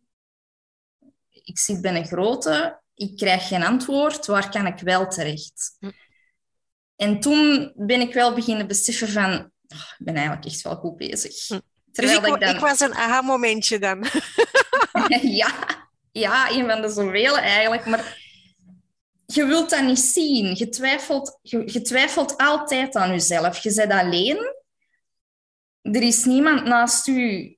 ik 1.31 1.59
zit 1.59 1.81
bij 1.81 1.95
een 1.95 2.05
grote, 2.05 2.80
ik 3.01 3.17
krijg 3.17 3.47
geen 3.47 3.63
antwoord, 3.63 4.25
waar 4.25 4.49
kan 4.49 4.65
ik 4.65 4.79
wel 4.79 5.07
terecht? 5.07 5.75
Hm. 5.79 5.91
En 6.95 7.19
toen 7.19 7.73
ben 7.75 8.01
ik 8.01 8.13
wel 8.13 8.33
beginnen 8.33 8.67
beseffen 8.67 9.07
van, 9.07 9.31
oh, 9.67 9.91
ik 9.97 10.05
ben 10.05 10.15
eigenlijk 10.15 10.45
echt 10.45 10.61
wel 10.61 10.75
goed 10.75 10.97
bezig. 10.97 11.47
Hm. 11.47 11.59
Terwijl 11.91 12.21
dus 12.21 12.49
ik, 12.49 12.55
ik, 12.55 12.59
was 12.59 12.79
een 12.79 12.93
aha-momentje 12.93 13.79
dan. 13.79 14.05
ja, 15.41 15.53
ja, 16.11 16.51
een 16.51 16.69
van 16.69 16.81
de 16.81 16.89
zoveel 16.89 17.37
eigenlijk. 17.37 17.85
Maar 17.85 18.17
je 19.25 19.45
wilt 19.45 19.69
dat 19.69 19.83
niet 19.83 19.99
zien. 19.99 20.55
Je 20.55 20.69
twijfelt, 20.69 21.39
je, 21.41 21.81
twijfelt 21.81 22.37
altijd 22.37 22.95
aan 22.95 23.09
jezelf. 23.09 23.57
Je 23.57 23.73
bent 23.73 23.91
alleen. 23.91 24.55
Er 25.81 26.01
is 26.01 26.25
niemand 26.25 26.63
naast 26.63 27.07
u 27.07 27.55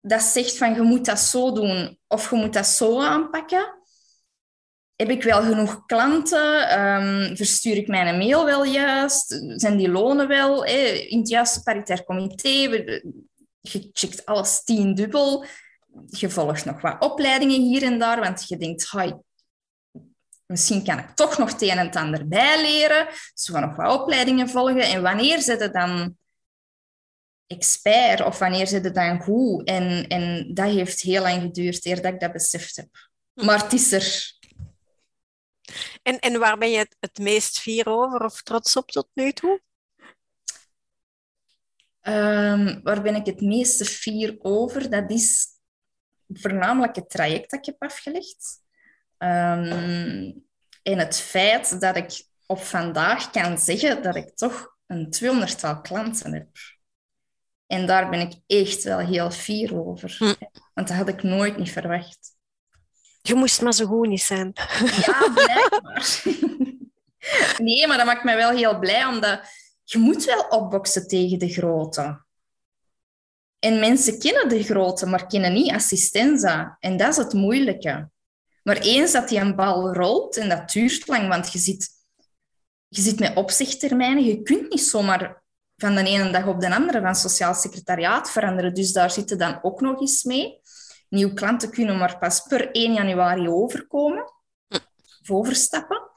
dat 0.00 0.22
zegt 0.22 0.56
van 0.56 0.74
je 0.74 0.82
moet 0.82 1.04
dat 1.04 1.18
zo 1.18 1.52
doen 1.52 1.98
of 2.06 2.30
je 2.30 2.36
moet 2.36 2.52
dat 2.52 2.66
zo 2.66 3.00
aanpakken. 3.00 3.78
Heb 5.00 5.10
ik 5.10 5.22
wel 5.22 5.42
genoeg 5.42 5.86
klanten? 5.86 6.80
Um, 6.80 7.36
verstuur 7.36 7.76
ik 7.76 7.88
mijn 7.88 8.18
mail 8.18 8.44
wel 8.44 8.64
juist? 8.64 9.42
Zijn 9.56 9.76
die 9.76 9.90
lonen 9.90 10.28
wel 10.28 10.64
in 10.64 11.18
het 11.18 11.28
juiste 11.28 11.62
paritair 11.62 12.04
comité? 12.04 12.48
Je 13.60 13.90
checkt 13.92 14.26
alles 14.26 14.64
tien 14.64 14.94
dubbel. 14.94 15.44
Je 16.06 16.30
volgt 16.30 16.64
nog 16.64 16.80
wat 16.80 17.02
opleidingen 17.02 17.60
hier 17.60 17.82
en 17.82 17.98
daar, 17.98 18.20
want 18.20 18.48
je 18.48 18.56
denkt, 18.56 18.94
misschien 20.46 20.84
kan 20.84 20.98
ik 20.98 21.10
toch 21.14 21.38
nog 21.38 21.52
het 21.52 21.62
een 21.62 21.68
en 21.68 21.86
het 21.86 21.96
ander 21.96 22.28
bijleren. 22.28 23.06
Dus 23.06 23.48
we 23.48 23.52
gaan 23.52 23.68
nog 23.68 23.76
wat 23.76 24.00
opleidingen 24.00 24.48
volgen. 24.48 24.82
En 24.82 25.02
wanneer 25.02 25.40
zit 25.42 25.60
het 25.60 25.72
dan 25.72 26.16
expert 27.46 28.24
of 28.24 28.38
wanneer 28.38 28.66
zit 28.66 28.84
het 28.84 28.94
dan 28.94 29.20
goed? 29.20 29.64
En, 29.64 30.08
en 30.08 30.54
dat 30.54 30.70
heeft 30.70 31.00
heel 31.00 31.22
lang 31.22 31.42
geduurd 31.42 31.86
eer 31.86 32.02
dat 32.02 32.12
ik 32.12 32.20
dat 32.20 32.32
beseft 32.32 32.76
heb. 32.76 32.88
Maar 33.34 33.62
het 33.62 33.72
is 33.72 33.92
er. 33.92 34.38
En, 36.02 36.18
en 36.18 36.38
waar 36.38 36.58
ben 36.58 36.70
je 36.70 36.88
het, 37.00 37.18
meest 37.18 37.60
fier 37.60 37.86
over 37.86 38.24
of 38.24 38.42
trots 38.42 38.76
op 38.76 38.90
tot 38.90 39.08
nu 39.14 39.32
toe? 39.32 39.62
Um, 42.02 42.82
waar 42.82 43.02
ben 43.02 43.14
ik 43.14 43.26
het 43.26 43.40
meeste 43.40 43.84
fier 43.84 44.36
over? 44.38 44.90
Dat 44.90 45.10
is 45.10 45.46
voornamelijk 46.32 46.96
het 46.96 47.10
traject 47.10 47.50
dat 47.50 47.58
ik 47.58 47.66
heb 47.66 47.82
afgelegd. 47.82 48.62
Um, 49.18 50.48
en 50.82 50.98
het 50.98 51.20
feit 51.20 51.80
dat 51.80 51.96
ik 51.96 52.24
op 52.46 52.58
vandaag 52.58 53.30
kan 53.30 53.58
zeggen 53.58 54.02
dat 54.02 54.16
ik 54.16 54.36
toch 54.36 54.76
een 54.86 55.10
tweehonderdtal 55.10 55.80
klanten 55.80 56.32
heb. 56.32 56.48
En 57.66 57.86
daar 57.86 58.10
ben 58.10 58.20
ik 58.20 58.32
echt 58.46 58.82
wel 58.82 58.98
heel 58.98 59.30
fier 59.30 59.86
over. 59.86 60.14
Hm. 60.18 60.24
Want 60.74 60.88
dat 60.88 60.96
had 60.96 61.08
ik 61.08 61.22
nooit 61.22 61.56
niet 61.56 61.70
verwacht. 61.70 62.38
Je 63.22 63.34
moest 63.34 63.62
maar 63.62 63.74
zo 63.74 63.86
goed 63.86 64.08
niet 64.08 64.22
zijn. 64.22 64.52
Ja, 65.06 65.32
blijkbaar. 65.34 66.22
Nee, 67.58 67.86
maar 67.86 67.96
dat 67.96 68.06
maakt 68.06 68.24
mij 68.24 68.36
wel 68.36 68.50
heel 68.50 68.78
blij, 68.78 69.04
omdat 69.04 69.40
je 69.84 69.98
moet 69.98 70.24
wel 70.24 70.40
opboksen 70.48 71.06
tegen 71.06 71.38
de 71.38 71.48
grote. 71.48 72.24
En 73.58 73.80
mensen 73.80 74.18
kennen 74.18 74.48
de 74.48 74.62
grote, 74.62 75.06
maar 75.06 75.26
kennen 75.26 75.52
niet 75.52 75.70
assistenza. 75.72 76.76
En 76.78 76.96
dat 76.96 77.08
is 77.08 77.16
het 77.16 77.32
moeilijke. 77.32 78.10
Maar 78.62 78.76
eens 78.76 79.12
dat 79.12 79.28
die 79.28 79.38
een 79.38 79.56
bal 79.56 79.92
rolt, 79.94 80.36
en 80.36 80.48
dat 80.48 80.70
duurt 80.70 81.06
lang, 81.06 81.28
want 81.28 81.52
je 81.52 81.58
zit, 81.58 81.88
je 82.88 83.00
zit 83.00 83.18
met 83.18 83.36
opzichttermijnen, 83.36 84.24
je 84.24 84.42
kunt 84.42 84.70
niet 84.70 84.82
zomaar 84.82 85.42
van 85.76 85.94
de 85.94 86.04
ene 86.04 86.30
dag 86.30 86.46
op 86.46 86.60
de 86.60 86.74
andere 86.74 87.00
van 87.00 87.14
sociaal 87.14 87.54
secretariaat 87.54 88.30
veranderen. 88.30 88.74
Dus 88.74 88.92
daar 88.92 89.10
zitten 89.10 89.38
dan 89.38 89.58
ook 89.62 89.80
nog 89.80 90.00
eens 90.00 90.24
mee. 90.24 90.60
Nieuwe 91.10 91.34
klanten 91.34 91.70
kunnen 91.70 91.98
maar 91.98 92.18
pas 92.18 92.40
per 92.40 92.70
1 92.70 92.92
januari 92.92 93.48
overkomen, 93.48 94.32
of 95.20 95.30
overstappen. 95.30 96.10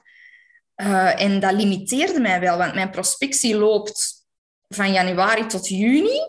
Uh, 0.76 1.20
en 1.20 1.40
dat 1.40 1.52
limiteerde 1.52 2.20
mij 2.20 2.40
wel, 2.40 2.58
want 2.58 2.74
mijn 2.74 2.90
prospectie 2.90 3.56
loopt 3.56 4.26
van 4.68 4.92
januari 4.92 5.46
tot 5.46 5.68
juni 5.68 6.20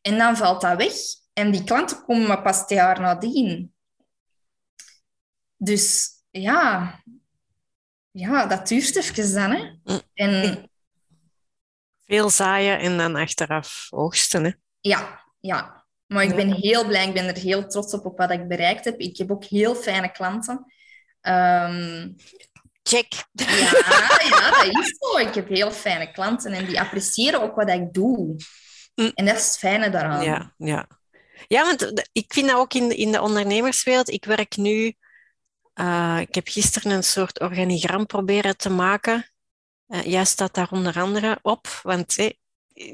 en 0.00 0.18
dan 0.18 0.36
valt 0.36 0.60
dat 0.60 0.76
weg. 0.76 0.94
En 1.32 1.50
die 1.50 1.64
klanten 1.64 2.04
komen 2.04 2.26
maar 2.26 2.42
pas 2.42 2.60
het 2.60 2.68
jaar 2.68 3.00
nadien. 3.00 3.74
Dus 5.56 6.10
ja, 6.30 6.94
ja 8.10 8.46
dat 8.46 8.68
duurt 8.68 8.96
even 8.96 9.34
dan. 9.34 9.50
Hè. 9.50 9.78
Mm. 9.84 10.00
En, 10.14 10.70
Veel 12.06 12.30
zaaien 12.30 12.78
en 12.78 12.96
dan 12.96 13.16
achteraf 13.16 13.86
oogsten. 13.90 14.44
Hè? 14.44 14.52
Ja, 14.80 15.24
ja. 15.40 15.77
Maar 16.08 16.24
ik 16.24 16.36
ben 16.36 16.52
heel 16.52 16.86
blij, 16.86 17.06
ik 17.06 17.14
ben 17.14 17.26
er 17.26 17.36
heel 17.36 17.66
trots 17.66 17.92
op, 17.92 18.04
op 18.04 18.18
wat 18.18 18.30
ik 18.30 18.48
bereikt 18.48 18.84
heb. 18.84 18.98
Ik 18.98 19.16
heb 19.16 19.30
ook 19.30 19.44
heel 19.44 19.74
fijne 19.74 20.10
klanten. 20.10 20.72
Um, 21.22 22.16
Check. 22.82 23.12
Ja, 23.32 23.46
ja, 24.30 24.50
dat 24.50 24.78
is 24.78 24.96
zo. 24.98 25.18
Ik 25.18 25.34
heb 25.34 25.48
heel 25.48 25.70
fijne 25.70 26.10
klanten 26.10 26.52
en 26.52 26.66
die 26.66 26.80
appreciëren 26.80 27.42
ook 27.42 27.54
wat 27.54 27.68
ik 27.68 27.92
doe. 27.92 28.36
Mm. 28.94 29.10
En 29.14 29.24
dat 29.24 29.36
is 29.36 29.44
het 29.44 29.58
fijne 29.58 29.90
daaraan. 29.90 30.24
Ja, 30.24 30.54
ja. 30.56 30.88
ja 31.46 31.62
want 31.64 32.08
ik 32.12 32.32
vind 32.32 32.48
dat 32.48 32.56
ook 32.56 32.74
in, 32.74 32.96
in 32.96 33.12
de 33.12 33.20
ondernemerswereld. 33.20 34.10
Ik 34.10 34.24
werk 34.24 34.56
nu 34.56 34.96
uh, 35.80 36.18
ik 36.20 36.34
heb 36.34 36.48
gisteren 36.48 36.92
een 36.92 37.04
soort 37.04 37.40
organigram 37.40 38.06
proberen 38.06 38.56
te 38.56 38.70
maken. 38.70 39.30
Uh, 39.88 40.02
jij 40.02 40.24
staat 40.24 40.54
daar 40.54 40.68
onder 40.70 41.00
andere 41.00 41.38
op, 41.42 41.66
want 41.82 42.16
hey, 42.16 42.38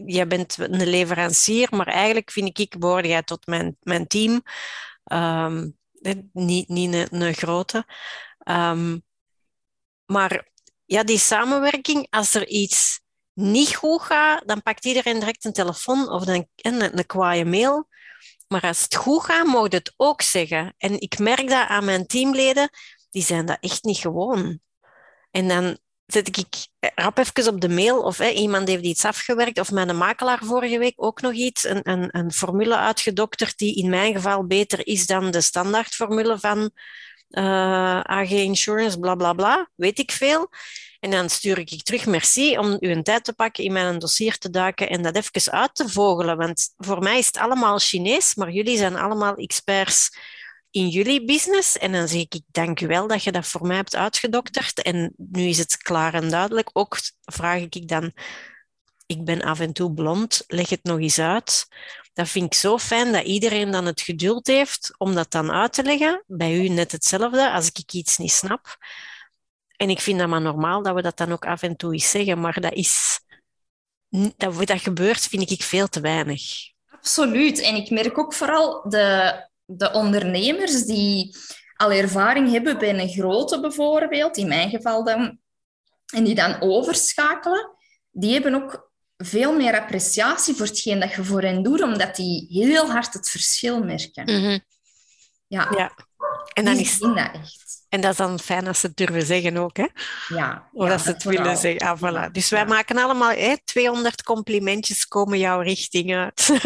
jij 0.07 0.27
bent 0.27 0.59
een 0.59 0.87
leverancier, 0.87 1.69
maar 1.71 1.87
eigenlijk 1.87 2.31
vind 2.31 2.59
ik, 2.59 2.79
behoorde 2.79 3.09
jij 3.09 3.23
tot 3.23 3.47
mijn, 3.47 3.77
mijn 3.81 4.07
team. 4.07 4.43
Um, 5.13 5.79
niet, 6.33 6.69
niet 6.69 6.95
een, 6.95 7.21
een 7.23 7.35
grote. 7.35 7.87
Um, 8.49 9.05
maar 10.07 10.49
ja, 10.85 11.03
die 11.03 11.19
samenwerking, 11.19 12.07
als 12.11 12.35
er 12.35 12.47
iets 12.47 13.01
niet 13.33 13.75
goed 13.75 14.03
gaat, 14.03 14.49
dan 14.49 14.63
pakt 14.63 14.85
iedereen 14.85 15.19
direct 15.19 15.45
een 15.45 15.53
telefoon 15.53 16.09
of 16.09 16.27
een, 16.27 16.49
een, 16.57 16.99
een 16.99 17.07
kwaaie 17.07 17.45
mail. 17.45 17.89
Maar 18.49 18.63
als 18.63 18.83
het 18.83 18.95
goed 18.95 19.25
gaat, 19.25 19.47
mag 19.47 19.71
je 19.71 19.77
het 19.77 19.95
ook 19.97 20.23
zeggen. 20.23 20.75
En 20.79 21.01
ik 21.01 21.19
merk 21.19 21.49
dat 21.49 21.69
aan 21.69 21.85
mijn 21.85 22.07
teamleden, 22.07 22.71
die 23.11 23.23
zijn 23.23 23.47
dat 23.47 23.59
echt 23.61 23.85
niet 23.85 23.99
gewoon. 23.99 24.61
En 25.31 25.49
dan 25.49 25.79
zet 26.07 26.39
ik 26.39 26.67
rap 26.95 27.19
even 27.19 27.53
op 27.53 27.61
de 27.61 27.69
mail 27.69 28.03
of 28.03 28.21
iemand 28.21 28.69
heeft 28.69 28.85
iets 28.85 29.05
afgewerkt 29.05 29.59
of 29.59 29.71
mijn 29.71 29.97
makelaar 29.97 30.41
vorige 30.43 30.79
week 30.79 30.95
ook 30.97 31.21
nog 31.21 31.33
iets, 31.33 31.65
een, 31.65 31.81
een, 31.83 32.09
een 32.11 32.33
formule 32.33 32.77
uitgedokterd 32.77 33.59
die 33.59 33.77
in 33.77 33.91
mijn 33.91 34.15
geval 34.15 34.47
beter 34.47 34.87
is 34.87 35.07
dan 35.07 35.31
de 35.31 35.41
standaardformule 35.41 36.39
van 36.39 36.71
eh, 37.29 38.01
AG 38.01 38.31
Insurance, 38.31 38.99
bla 38.99 39.15
bla 39.15 39.33
bla, 39.33 39.69
weet 39.75 39.99
ik 39.99 40.13
veel. 40.13 40.51
En 41.01 41.11
dan 41.11 41.29
stuur 41.29 41.59
ik 41.59 41.83
terug, 41.83 42.07
merci, 42.07 42.59
om 42.59 42.77
u 42.81 42.91
een 42.91 43.03
tijd 43.03 43.25
te 43.25 43.33
pakken 43.33 43.65
in 43.65 43.73
mijn 43.73 43.99
dossier 43.99 44.39
te 44.39 44.51
duiken 44.51 44.89
en 44.89 45.03
dat 45.03 45.17
even 45.17 45.53
uit 45.53 45.75
te 45.75 45.89
vogelen. 45.89 46.37
Want 46.37 46.75
voor 46.77 46.99
mij 47.03 47.19
is 47.19 47.27
het 47.27 47.37
allemaal 47.37 47.79
Chinees, 47.79 48.35
maar 48.35 48.51
jullie 48.51 48.77
zijn 48.77 48.97
allemaal 48.97 49.35
experts 49.35 50.11
in 50.75 50.89
jullie 50.89 51.25
business. 51.25 51.79
En 51.79 51.93
dan 51.93 52.09
zeg 52.09 52.21
ik, 52.21 52.41
dank 52.47 52.81
u 52.81 52.87
wel 52.87 53.07
dat 53.07 53.23
je 53.23 53.33
dat 53.33 53.47
voor 53.47 53.67
mij 53.67 53.77
hebt 53.77 53.97
uitgedokterd. 53.97 54.83
En 54.83 55.13
nu 55.17 55.43
is 55.43 55.59
het 55.59 55.77
klaar 55.77 56.15
en 56.15 56.31
duidelijk. 56.31 56.71
Ook 56.73 56.99
vraag 57.23 57.61
ik 57.61 57.89
dan, 57.89 58.13
ik 59.07 59.25
ben 59.25 59.43
af 59.43 59.61
en 59.61 59.73
toe 59.73 59.93
blond, 59.93 60.45
leg 60.47 60.69
het 60.69 60.83
nog 60.85 60.99
eens 60.99 61.19
uit. 61.19 61.67
Dat 62.13 62.29
vind 62.29 62.45
ik 62.45 62.55
zo 62.55 62.79
fijn 62.79 63.13
dat 63.13 63.25
iedereen 63.25 63.71
dan 63.71 63.87
het 63.87 64.01
geduld 64.01 64.47
heeft 64.47 64.95
om 64.99 65.15
dat 65.15 65.31
dan 65.31 65.51
uit 65.51 65.73
te 65.73 65.83
leggen. 65.83 66.25
Bij 66.27 66.55
u 66.55 66.69
net 66.69 66.93
hetzelfde, 66.93 67.51
als 67.51 67.69
ik 67.69 67.93
iets 67.93 68.17
niet 68.17 68.33
snap. 68.33 68.77
En 69.77 69.91
ik 69.91 70.01
vind 70.01 70.19
dat 70.19 70.29
maar 70.29 70.41
normaal 70.41 70.83
dat 70.83 70.95
we 70.95 71.03
dat 71.03 71.17
dan 71.17 71.33
ook 71.33 71.47
af 71.47 71.63
en 71.63 71.77
toe 71.77 71.93
eens 71.93 72.11
zeggen, 72.11 72.41
maar 72.41 72.61
dat 72.61 72.73
is... 72.73 73.21
Dat, 74.37 74.67
dat 74.67 74.81
gebeurt, 74.81 75.27
vind 75.27 75.51
ik 75.51 75.63
veel 75.63 75.89
te 75.89 76.01
weinig. 76.01 76.43
Absoluut. 76.91 77.61
En 77.61 77.75
ik 77.75 77.91
merk 77.91 78.19
ook 78.19 78.35
vooral 78.35 78.89
de, 78.89 79.33
de 79.67 79.93
ondernemers 79.93 80.85
die 80.85 81.37
al 81.77 81.93
ervaring 81.93 82.51
hebben 82.51 82.79
bij 82.79 82.99
een 82.99 83.09
grote 83.09 83.61
bijvoorbeeld, 83.61 84.37
in 84.37 84.49
mijn 84.49 84.71
geval 84.71 85.05
dan, 85.05 85.39
en 86.15 86.25
die 86.25 86.35
dan 86.35 86.61
overschakelen, 86.61 87.71
die 88.11 88.33
hebben 88.33 88.55
ook 88.55 88.93
veel 89.17 89.55
meer 89.55 89.81
appreciatie 89.81 90.55
voor 90.55 90.67
hetgeen 90.67 91.01
dat 91.01 91.13
je 91.13 91.25
voor 91.25 91.43
hen 91.43 91.63
doet, 91.63 91.83
omdat 91.83 92.17
die 92.17 92.47
heel 92.49 92.91
hard 92.91 93.13
het 93.13 93.31
verschil 93.31 93.85
merken. 93.85 94.25
Mhm. 94.25 94.59
Ja. 95.47 95.69
ja. 95.77 95.93
En 96.53 96.65
dan 96.65 96.77
is 96.77 96.99
dat 96.99 97.17
echt. 97.17 97.65
En 97.89 98.01
dat 98.01 98.11
is 98.11 98.17
dan 98.17 98.39
fijn 98.39 98.67
als 98.67 98.81
ze 98.81 98.87
het 98.87 98.97
durven 98.97 99.27
zeggen 99.27 99.57
ook, 99.57 99.77
hè? 99.77 99.87
Ja. 100.29 100.69
Of 100.73 100.89
dat 100.89 101.01
ze 101.01 101.09
het 101.09 101.23
willen 101.23 101.57
zeggen. 101.57 101.81
Ah, 101.81 101.99
voilà. 101.99 102.31
Dus 102.31 102.49
wij 102.49 102.67
maken 102.67 102.99
allemaal 102.99 103.31
hè, 103.31 103.55
200 103.65 104.23
complimentjes 104.23 105.09
komen 105.09 105.39
jouw 105.39 105.61
richting 105.61 106.15
uit. 106.15 106.51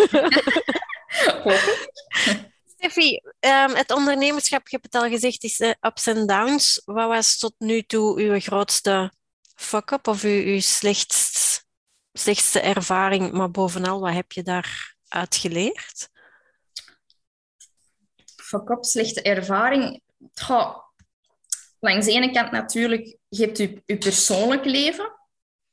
Steffi, 2.79 3.21
ehm, 3.41 3.75
het 3.75 3.93
ondernemerschap, 3.93 4.69
je 4.69 4.79
hebt 4.81 4.93
het 4.93 5.03
al 5.03 5.09
gezegd, 5.09 5.45
is 5.45 5.61
uh, 5.61 5.73
ups 5.81 6.07
en 6.07 6.27
downs. 6.27 6.83
Wat 6.85 7.09
was 7.09 7.39
tot 7.39 7.55
nu 7.59 7.83
toe 7.83 8.21
uw 8.21 8.41
grootste 8.41 9.13
fuck-up 9.55 10.07
of 10.09 10.23
uw, 10.23 10.43
uw 10.43 10.61
slechtst, 10.61 11.65
slechtste 12.13 12.61
ervaring? 12.61 13.33
Maar 13.33 13.51
bovenal, 13.51 14.01
wat 14.01 14.13
heb 14.13 14.33
je 14.33 14.43
daaruit 14.43 15.37
geleerd? 15.37 16.09
Fuck-up, 18.37 18.85
slechte 18.85 19.23
ervaring. 19.23 20.01
Langs 21.81 22.07
de 22.07 22.13
ene 22.13 22.31
kant 22.31 22.51
natuurlijk, 22.51 23.17
je 23.29 23.45
hebt 23.45 23.59
je, 23.59 23.83
persoonlijk 23.99 24.65
leven. 24.65 25.13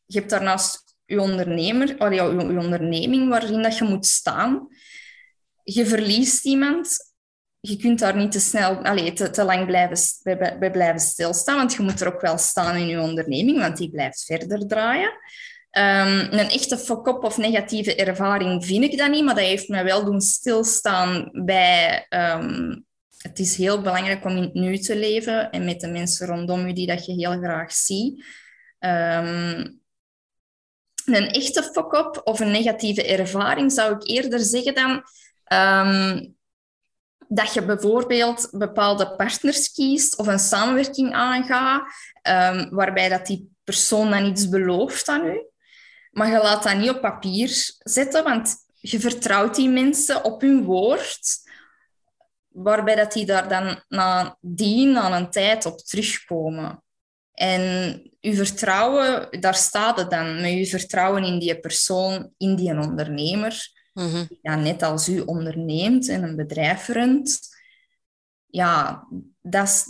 Je 0.06 0.18
hebt 0.18 0.30
daarnaast 0.30 0.96
je, 1.06 1.22
ondernemer, 1.22 2.14
je, 2.14 2.22
je 2.22 2.60
onderneming 2.60 3.30
waarin 3.30 3.62
dat 3.62 3.78
je 3.78 3.84
moet 3.84 4.06
staan. 4.06 4.68
Je 5.68 5.86
verliest 5.86 6.46
iemand. 6.46 6.98
Je 7.60 7.78
kunt 7.78 8.00
daar 8.00 8.16
niet 8.16 8.32
te 8.32 8.40
snel, 8.40 8.76
allez, 8.76 9.14
te, 9.14 9.30
te 9.30 9.44
lang 9.44 9.66
blijven, 9.66 9.98
bij, 10.60 10.72
blijven 10.72 11.00
stilstaan, 11.00 11.58
want 11.58 11.74
je 11.74 11.82
moet 11.82 12.02
er 12.02 12.14
ook 12.14 12.22
wel 12.22 12.38
staan 12.38 12.76
in 12.76 12.88
je 12.88 13.00
onderneming, 13.00 13.60
want 13.60 13.78
die 13.78 13.90
blijft 13.90 14.24
verder 14.24 14.68
draaien. 14.68 15.12
Um, 15.72 16.20
een 16.32 16.50
echte 16.50 16.78
fuck-up 16.78 17.24
of 17.24 17.38
negatieve 17.38 17.96
ervaring 17.96 18.66
vind 18.66 18.84
ik 18.84 18.98
dat 18.98 19.10
niet, 19.10 19.24
maar 19.24 19.36
dat 19.36 19.44
heeft 19.44 19.68
mij 19.68 19.84
wel 19.84 20.06
doen 20.06 20.22
stilstaan 20.22 21.30
bij 21.32 22.06
um, 22.10 22.86
het 23.18 23.40
is 23.40 23.56
heel 23.56 23.82
belangrijk 23.82 24.26
om 24.26 24.36
in 24.36 24.44
het 24.44 24.54
nu 24.54 24.78
te 24.78 24.96
leven 24.96 25.52
en 25.52 25.66
met 25.66 25.80
de 25.80 25.88
mensen 25.88 26.28
rondom 26.28 26.68
je 26.68 26.74
die 26.74 26.88
dat 26.88 27.06
je 27.06 27.14
heel 27.14 27.38
graag 27.38 27.72
ziet. 27.72 28.26
Um, 28.80 29.84
een 31.06 31.30
echte 31.30 31.64
fuck-up 31.64 32.22
of 32.24 32.40
een 32.40 32.52
negatieve 32.52 33.06
ervaring 33.06 33.72
zou 33.72 33.96
ik 33.96 34.08
eerder 34.08 34.40
zeggen 34.40 34.76
dan 34.76 35.04
um, 35.54 36.36
dat 37.28 37.54
je 37.54 37.66
bijvoorbeeld 37.66 38.48
bepaalde 38.52 39.16
partners 39.16 39.72
kiest 39.72 40.18
of 40.18 40.28
een 40.28 40.40
samenwerking 40.40 41.14
aangaat, 41.14 41.84
um, 42.24 42.70
waarbij 42.70 43.10
dat 43.10 43.26
die 43.26 43.50
persoon 43.64 44.10
dan 44.10 44.26
iets 44.26 44.50
belooft 44.50 45.08
aan 45.08 45.26
u. 45.26 45.46
Maar 46.12 46.32
je 46.32 46.38
laat 46.38 46.64
dat 46.64 46.78
niet 46.78 46.90
op 46.90 47.02
papier 47.02 47.74
zetten, 47.80 48.24
want 48.24 48.56
je 48.76 49.00
vertrouwt 49.00 49.56
die 49.56 49.70
mensen 49.70 50.24
op 50.24 50.42
hun 50.42 50.64
woord 50.64 51.44
waarbij 52.48 52.96
dat 52.96 53.14
die 53.14 53.26
daar 53.26 53.50
dan 53.50 53.84
nadien, 53.88 54.98
aan 54.98 55.14
een 55.14 55.30
tijd 55.30 55.66
op 55.66 55.78
terugkomen. 55.78 56.84
En 57.34 58.02
uw 58.22 58.34
vertrouwen, 58.34 59.42
daar 59.42 59.56
staat 59.56 59.98
het 59.98 60.10
dan, 60.10 60.42
met 60.42 60.52
uw 60.52 60.66
vertrouwen 60.66 61.24
in 61.24 61.40
die 61.40 61.60
persoon, 61.60 62.32
in 62.38 62.56
die 62.56 62.80
ondernemer, 62.80 63.74
mm 63.96 64.26
die 64.28 64.40
dan 64.42 64.64
net 64.64 64.84
als 64.84 65.10
u 65.10 65.20
onderneemt 65.20 66.08
en 66.08 66.24
een 66.24 66.36
bedrijf 66.36 66.88
runt. 66.88 67.40
Ja, 68.46 69.08
dat 69.42 69.68
is, 69.68 69.86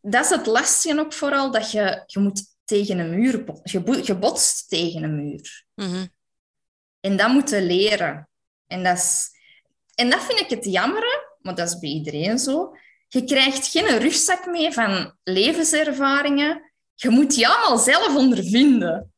dat 0.00 0.24
is 0.24 0.30
het 0.30 0.46
lastige 0.46 1.00
ook 1.00 1.12
vooral, 1.12 1.50
dat 1.50 1.70
je, 1.70 2.02
je 2.06 2.18
moet 2.20 2.44
tegen 2.64 2.98
een 2.98 3.10
muur 3.10 3.44
je, 3.62 4.00
je 4.02 4.16
botst 4.16 4.68
tegen 4.68 5.02
een 5.02 5.16
muur. 5.16 5.64
Mm 5.74 6.08
En 7.00 7.16
dat 7.16 7.30
moet 7.30 7.50
je 7.50 7.62
leren. 7.62 8.28
En 8.66 8.84
dat, 8.84 8.96
is, 8.96 9.30
en 9.94 10.10
dat 10.10 10.22
vind 10.22 10.40
ik 10.40 10.50
het 10.50 10.64
jammer, 10.64 11.36
maar 11.40 11.54
dat 11.54 11.68
is 11.68 11.78
bij 11.78 11.90
iedereen 11.90 12.38
zo. 12.38 12.76
Je 13.08 13.24
krijgt 13.24 13.66
geen 13.66 13.98
rugzak 13.98 14.46
mee 14.46 14.72
van 14.72 15.16
levenservaringen. 15.22 16.72
Je 16.94 17.08
moet 17.08 17.34
die 17.34 17.48
allemaal 17.48 17.78
zelf 17.78 18.16
ondervinden. 18.16 19.12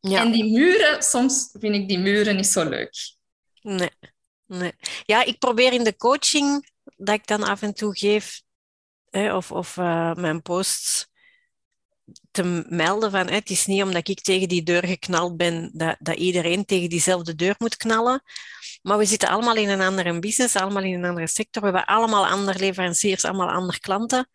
Ja. 0.00 0.20
En 0.20 0.32
die 0.32 0.52
muren, 0.52 1.02
soms 1.02 1.48
vind 1.52 1.74
ik 1.74 1.88
die 1.88 1.98
muren 1.98 2.36
niet 2.36 2.46
zo 2.46 2.68
leuk. 2.68 3.15
Nee. 3.66 3.90
nee. 4.46 4.72
Ja, 5.04 5.24
ik 5.24 5.38
probeer 5.38 5.72
in 5.72 5.84
de 5.84 5.96
coaching 5.96 6.70
dat 6.96 7.14
ik 7.14 7.26
dan 7.26 7.42
af 7.42 7.62
en 7.62 7.74
toe 7.74 7.98
geef, 7.98 8.42
hè, 9.10 9.34
of, 9.34 9.52
of 9.52 9.76
uh, 9.76 10.14
mijn 10.14 10.42
posts, 10.42 11.08
te 12.30 12.64
melden 12.68 13.10
van 13.10 13.28
het 13.30 13.50
is 13.50 13.66
niet 13.66 13.82
omdat 13.82 14.08
ik 14.08 14.20
tegen 14.20 14.48
die 14.48 14.62
deur 14.62 14.86
geknald 14.86 15.36
ben 15.36 15.70
dat, 15.72 15.96
dat 15.98 16.16
iedereen 16.16 16.64
tegen 16.64 16.88
diezelfde 16.88 17.34
deur 17.34 17.54
moet 17.58 17.76
knallen. 17.76 18.22
Maar 18.82 18.98
we 18.98 19.04
zitten 19.04 19.28
allemaal 19.28 19.56
in 19.56 19.68
een 19.68 19.80
andere 19.80 20.18
business, 20.18 20.56
allemaal 20.56 20.82
in 20.82 20.94
een 20.94 21.04
andere 21.04 21.26
sector. 21.26 21.62
We 21.62 21.68
hebben 21.68 21.86
allemaal 21.86 22.26
andere 22.26 22.58
leveranciers, 22.58 23.24
allemaal 23.24 23.50
andere 23.50 23.78
klanten. 23.78 24.28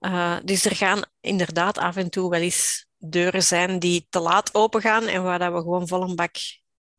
Uh, 0.00 0.36
dus 0.44 0.64
er 0.64 0.76
gaan 0.76 1.02
inderdaad 1.20 1.78
af 1.78 1.96
en 1.96 2.10
toe 2.10 2.30
wel 2.30 2.40
eens 2.40 2.86
deuren 2.98 3.42
zijn 3.42 3.78
die 3.78 4.06
te 4.10 4.20
laat 4.20 4.54
open 4.54 4.80
gaan 4.80 5.06
en 5.06 5.22
waar 5.22 5.38
dat 5.38 5.52
we 5.52 5.58
gewoon 5.58 5.88
vol 5.88 6.02
een 6.02 6.16
bak 6.16 6.36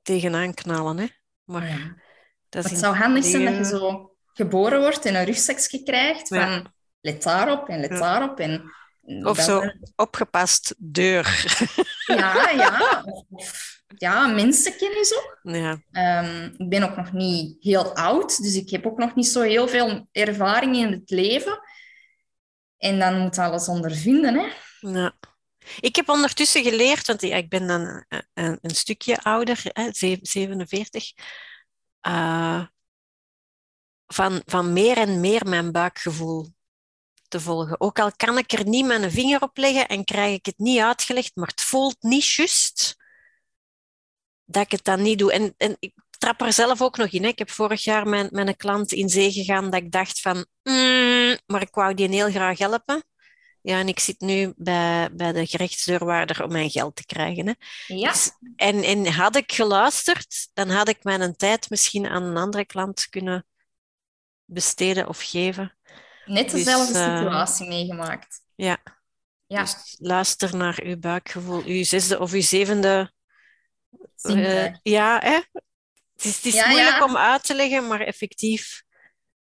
tegenaan 0.01 0.53
knallen. 0.53 0.97
Hè. 0.97 1.07
Maar 1.45 1.67
ja. 1.67 1.95
dat 2.49 2.63
Het 2.63 2.79
zou 2.79 2.95
handig 2.95 3.23
zijn 3.23 3.45
dat 3.45 3.55
je 3.57 3.65
zo 3.65 4.15
geboren 4.33 4.79
wordt 4.79 5.05
en 5.05 5.15
een 5.15 5.25
rugzakje 5.25 5.83
krijgt 5.83 6.27
van 6.27 6.37
ja. 6.37 6.73
let 7.01 7.23
daarop 7.23 7.69
en 7.69 7.79
let 7.79 7.89
ja. 7.89 7.99
daarop. 7.99 8.39
En 8.39 8.73
of 9.23 9.39
zo 9.39 9.61
opgepast 9.95 10.75
deur. 10.77 11.45
Ja, 12.05 12.49
ja. 12.57 13.03
Of, 13.29 13.83
ja, 13.97 14.27
mensenkennis 14.27 15.15
ook. 15.15 15.39
Ja. 15.41 15.79
Um, 16.23 16.53
ik 16.57 16.69
ben 16.69 16.83
ook 16.83 16.95
nog 16.95 17.11
niet 17.11 17.63
heel 17.63 17.95
oud, 17.95 18.41
dus 18.43 18.55
ik 18.55 18.69
heb 18.69 18.85
ook 18.85 18.97
nog 18.97 19.15
niet 19.15 19.27
zo 19.27 19.41
heel 19.41 19.67
veel 19.67 20.07
ervaring 20.11 20.75
in 20.75 20.91
het 20.91 21.09
leven. 21.09 21.59
En 22.77 22.99
dan 22.99 23.19
moet 23.19 23.37
alles 23.37 23.67
ondervinden, 23.67 24.35
hè. 24.35 24.47
Ja. 24.79 25.13
Ik 25.79 25.95
heb 25.95 26.09
ondertussen 26.09 26.63
geleerd, 26.63 27.07
want 27.07 27.21
ik 27.21 27.49
ben 27.49 27.67
dan 27.67 28.05
een, 28.33 28.57
een 28.61 28.75
stukje 28.75 29.21
ouder, 29.21 29.61
hè, 29.63 29.89
47, 29.91 31.11
uh, 32.07 32.65
van, 34.07 34.41
van 34.45 34.73
meer 34.73 34.97
en 34.97 35.19
meer 35.19 35.47
mijn 35.47 35.71
buikgevoel 35.71 36.53
te 37.27 37.39
volgen. 37.39 37.81
Ook 37.81 37.99
al 37.99 38.11
kan 38.15 38.37
ik 38.37 38.51
er 38.51 38.67
niet 38.67 38.85
mijn 38.85 39.11
vinger 39.11 39.41
op 39.41 39.57
leggen 39.57 39.87
en 39.87 40.03
krijg 40.03 40.35
ik 40.35 40.45
het 40.45 40.57
niet 40.57 40.79
uitgelegd, 40.79 41.35
maar 41.35 41.47
het 41.47 41.61
voelt 41.61 41.97
niet 41.99 42.25
juist 42.25 42.95
dat 44.45 44.63
ik 44.63 44.71
het 44.71 44.83
dan 44.83 45.01
niet 45.01 45.19
doe. 45.19 45.31
En, 45.31 45.53
en 45.57 45.75
ik 45.79 45.93
trap 46.17 46.41
er 46.41 46.53
zelf 46.53 46.81
ook 46.81 46.97
nog 46.97 47.07
in. 47.07 47.25
Ik 47.25 47.39
heb 47.39 47.49
vorig 47.49 47.83
jaar 47.83 48.07
mijn, 48.07 48.27
mijn 48.31 48.55
klant 48.55 48.91
in 48.91 49.09
zee 49.09 49.31
gegaan 49.31 49.69
dat 49.69 49.81
ik 49.81 49.91
dacht 49.91 50.21
van, 50.21 50.45
mm, 50.63 51.37
maar 51.45 51.61
ik 51.61 51.73
wou 51.73 51.93
die 51.93 52.09
heel 52.09 52.29
graag 52.29 52.57
helpen. 52.57 53.03
Ja, 53.65 53.79
en 53.79 53.87
ik 53.87 53.99
zit 53.99 54.19
nu 54.19 54.53
bij, 54.55 55.09
bij 55.13 55.31
de 55.31 55.45
gerechtsdeurwaarder 55.45 56.43
om 56.43 56.51
mijn 56.51 56.69
geld 56.69 56.95
te 56.95 57.05
krijgen. 57.05 57.47
Hè. 57.47 57.53
Ja. 57.95 58.11
Dus, 58.11 58.31
en, 58.55 58.83
en 58.83 59.07
had 59.07 59.35
ik 59.35 59.51
geluisterd, 59.51 60.49
dan 60.53 60.69
had 60.69 60.87
ik 60.87 61.03
mijn 61.03 61.35
tijd 61.35 61.69
misschien 61.69 62.07
aan 62.07 62.23
een 62.23 62.37
andere 62.37 62.65
klant 62.65 63.09
kunnen 63.09 63.45
besteden 64.45 65.07
of 65.07 65.21
geven. 65.21 65.77
Net 66.25 66.49
dus, 66.49 66.63
dezelfde 66.63 66.93
dus, 66.93 67.17
situatie 67.17 67.67
meegemaakt. 67.67 68.41
Ja. 68.55 68.77
ja. 69.47 69.61
Dus 69.61 69.95
luister 69.99 70.55
naar 70.55 70.79
uw 70.83 70.97
buikgevoel, 70.97 71.63
uw 71.63 71.83
zesde 71.83 72.19
of 72.19 72.31
uw 72.31 72.41
zevende. 72.41 73.11
Uh, 74.21 74.75
ja, 74.81 75.19
hè? 75.19 75.39
Het 76.15 76.25
is, 76.25 76.35
het 76.35 76.45
is 76.45 76.53
ja, 76.53 76.67
moeilijk 76.67 76.97
ja. 76.97 77.03
om 77.03 77.17
uit 77.17 77.45
te 77.45 77.55
leggen, 77.55 77.87
maar 77.87 78.01
effectief, 78.01 78.83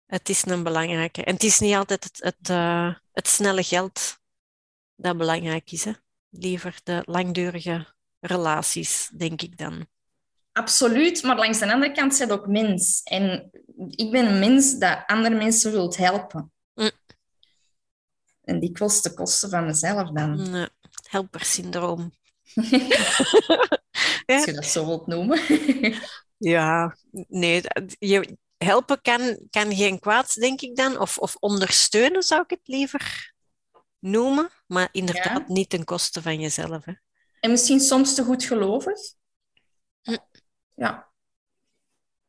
het 0.08 0.28
is 0.28 0.46
een 0.46 0.62
belangrijke. 0.62 1.24
En 1.24 1.34
het 1.34 1.42
is 1.42 1.58
niet 1.58 1.74
altijd 1.74 2.04
het, 2.04 2.18
het, 2.22 2.50
uh, 2.50 2.94
het 3.12 3.28
snelle 3.28 3.62
geld 3.62 4.18
dat 4.96 5.16
belangrijk 5.16 5.70
is. 5.70 5.84
Hè? 5.84 5.92
Liever 6.30 6.80
de 6.84 7.02
langdurige 7.04 7.86
relaties, 8.20 9.10
denk 9.16 9.42
ik 9.42 9.58
dan. 9.58 9.86
Absoluut, 10.52 11.22
maar 11.22 11.36
langs 11.36 11.58
de 11.58 11.72
andere 11.72 11.92
kant 11.92 12.14
zit 12.14 12.30
ook 12.30 12.46
mens. 12.46 13.02
En 13.02 13.50
ik 13.90 14.10
ben 14.10 14.26
een 14.26 14.38
mens 14.38 14.78
dat 14.78 15.02
andere 15.06 15.34
mensen 15.34 15.72
wilt 15.72 15.96
helpen. 15.96 16.52
Mm. 16.74 16.90
En 18.44 18.60
die 18.60 18.72
kost 18.72 19.02
de 19.02 19.14
kosten 19.14 19.50
van 19.50 19.66
mezelf 19.66 20.10
dan. 20.10 20.50
Nee, 20.50 20.68
helpersyndroom. 21.08 22.12
Als 24.26 24.44
je 24.44 24.52
dat 24.52 24.64
zo 24.64 24.86
wilt 24.86 25.06
noemen. 25.06 25.40
ja, 26.54 26.96
nee, 27.28 27.62
je, 27.98 28.38
helpen 28.58 29.00
kan, 29.02 29.46
kan 29.50 29.74
geen 29.74 29.98
kwaad, 29.98 30.34
denk 30.34 30.60
ik 30.60 30.76
dan. 30.76 30.98
Of, 30.98 31.18
of 31.18 31.36
ondersteunen 31.36 32.22
zou 32.22 32.42
ik 32.42 32.50
het 32.50 32.68
liever 32.68 33.32
noemen. 33.98 34.50
Maar 34.66 34.88
inderdaad 34.92 35.44
ja. 35.46 35.52
niet 35.52 35.70
ten 35.70 35.84
koste 35.84 36.22
van 36.22 36.40
jezelf. 36.40 36.84
Hè. 36.84 36.92
En 37.40 37.50
misschien 37.50 37.80
soms 37.80 38.14
te 38.14 38.24
goed 38.24 38.44
gelovig. 38.44 38.98
Mm. 40.02 40.18
Ja. 40.74 41.06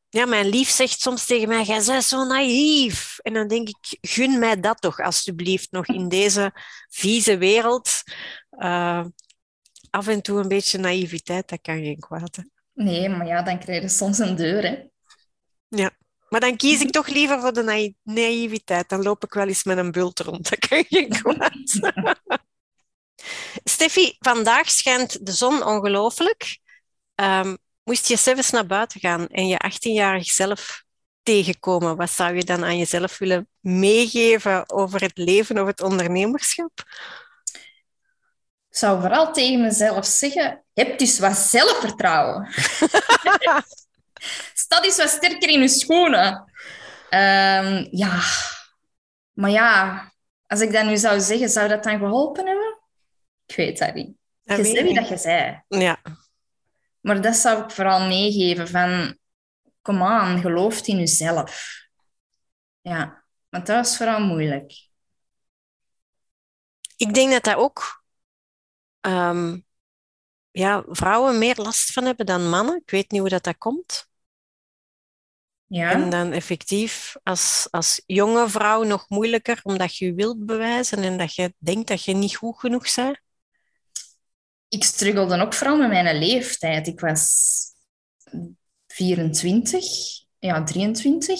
Ja, 0.09 0.25
mijn 0.25 0.47
lief 0.47 0.69
zegt 0.69 1.01
soms 1.01 1.25
tegen 1.25 1.47
mij, 1.47 1.63
jij 1.63 1.83
bent 1.85 2.03
zo 2.03 2.25
naïef. 2.25 3.19
En 3.19 3.33
dan 3.33 3.47
denk 3.47 3.67
ik, 3.67 3.97
gun 4.01 4.39
mij 4.39 4.59
dat 4.59 4.81
toch 4.81 4.99
alsjeblieft 4.99 5.71
nog 5.71 5.87
in 5.87 6.09
deze 6.09 6.51
vieze 6.87 7.37
wereld. 7.37 8.03
Uh, 8.51 9.05
af 9.89 10.07
en 10.07 10.21
toe 10.21 10.39
een 10.39 10.47
beetje 10.47 10.77
naïviteit, 10.77 11.49
dat 11.49 11.61
kan 11.61 11.77
geen 11.77 11.99
kwaad. 11.99 12.35
Hè? 12.35 12.43
Nee, 12.73 13.09
maar 13.09 13.27
ja, 13.27 13.41
dan 13.41 13.59
krijg 13.59 13.81
je 13.81 13.89
soms 13.89 14.17
een 14.17 14.35
deur, 14.35 14.63
hè. 14.63 14.87
Ja, 15.67 15.91
maar 16.29 16.39
dan 16.39 16.55
kies 16.55 16.81
ik 16.81 16.91
toch 16.91 17.07
liever 17.07 17.39
voor 17.39 17.53
de 17.53 17.63
na 17.63 17.89
naïviteit. 18.13 18.89
Dan 18.89 19.03
loop 19.03 19.23
ik 19.23 19.33
wel 19.33 19.47
eens 19.47 19.63
met 19.63 19.77
een 19.77 19.91
bult 19.91 20.19
rond, 20.19 20.49
dat 20.49 20.67
kan 20.67 20.85
geen 20.89 21.09
kwaad. 21.09 21.79
Steffi, 23.63 24.15
vandaag 24.19 24.69
schijnt 24.69 25.25
de 25.25 25.31
zon 25.31 25.63
ongelooflijk. 25.63 26.59
Um, 27.15 27.57
moest 27.83 28.07
je 28.07 28.15
zelfs 28.15 28.49
naar 28.49 28.65
buiten 28.65 28.99
gaan 28.99 29.27
en 29.27 29.47
je 29.47 29.71
18-jarig 29.73 30.25
zelf 30.25 30.83
tegenkomen? 31.23 31.95
Wat 31.95 32.09
zou 32.09 32.35
je 32.35 32.43
dan 32.43 32.63
aan 32.63 32.77
jezelf 32.77 33.17
willen 33.17 33.47
meegeven 33.59 34.69
over 34.69 35.01
het 35.01 35.17
leven 35.17 35.59
of 35.59 35.67
het 35.67 35.81
ondernemerschap? 35.81 36.71
Ik 38.69 38.77
zou 38.77 39.01
vooral 39.01 39.33
tegen 39.33 39.61
mezelf 39.61 40.05
zeggen, 40.05 40.63
heb 40.73 40.97
dus 40.97 41.19
wat 41.19 41.37
zelfvertrouwen. 41.37 42.47
Stad 44.53 44.85
is 44.85 44.97
wat 44.97 45.09
sterker 45.09 45.49
in 45.49 45.61
je 45.61 45.67
schoenen. 45.67 46.51
Um, 47.09 47.87
ja, 47.91 48.21
maar 49.31 49.49
ja, 49.49 50.03
als 50.47 50.61
ik 50.61 50.71
dat 50.71 50.85
nu 50.85 50.97
zou 50.97 51.19
zeggen, 51.19 51.49
zou 51.49 51.67
dat 51.67 51.83
dan 51.83 51.97
geholpen 51.97 52.47
hebben? 52.47 52.79
Ik 53.45 53.55
weet 53.55 53.77
dat 53.77 53.93
niet. 53.93 54.15
je 54.43 54.63
zei 54.63 54.83
wie 54.83 54.93
dat 54.93 55.07
je 55.07 55.17
zei. 55.17 55.63
Ja. 55.67 56.01
Maar 57.01 57.21
dat 57.21 57.35
zou 57.35 57.63
ik 57.63 57.71
vooral 57.71 58.07
meegeven 58.07 58.67
van... 58.67 59.17
Kom 59.81 60.03
aan, 60.03 60.41
geloof 60.41 60.87
in 60.87 60.97
jezelf. 60.97 61.77
Ja, 62.81 63.23
want 63.49 63.65
dat 63.65 63.85
is 63.85 63.97
vooral 63.97 64.19
moeilijk. 64.19 64.89
Ik 66.95 67.13
denk 67.13 67.31
dat 67.31 67.43
dat 67.43 67.55
ook... 67.55 68.03
Um, 69.01 69.65
ja, 70.51 70.83
vrouwen 70.87 71.37
meer 71.37 71.55
last 71.55 71.91
van 71.91 72.03
hebben 72.03 72.25
dan 72.25 72.49
mannen. 72.49 72.75
Ik 72.75 72.89
weet 72.89 73.11
niet 73.11 73.21
hoe 73.21 73.29
dat, 73.29 73.43
dat 73.43 73.57
komt. 73.57 74.08
Ja. 75.69 75.91
En 75.91 76.09
dan 76.09 76.31
effectief 76.31 77.15
als, 77.23 77.67
als 77.71 78.01
jonge 78.05 78.49
vrouw 78.49 78.83
nog 78.83 79.09
moeilijker, 79.09 79.59
omdat 79.63 79.95
je 79.95 80.13
wilt 80.13 80.45
bewijzen 80.45 81.03
en 81.03 81.17
dat 81.17 81.35
je 81.35 81.53
denkt 81.57 81.87
dat 81.87 82.03
je 82.03 82.13
niet 82.13 82.35
goed 82.35 82.59
genoeg 82.59 82.95
bent? 82.95 83.19
Ik 84.67 84.83
struggelde 84.83 85.41
ook 85.41 85.53
vooral 85.53 85.77
met 85.77 85.89
mijn 85.89 86.17
leeftijd. 86.17 86.87
Ik 86.87 86.99
was 86.99 87.61
24, 88.87 89.85
ja, 90.39 90.63
23. 90.63 91.39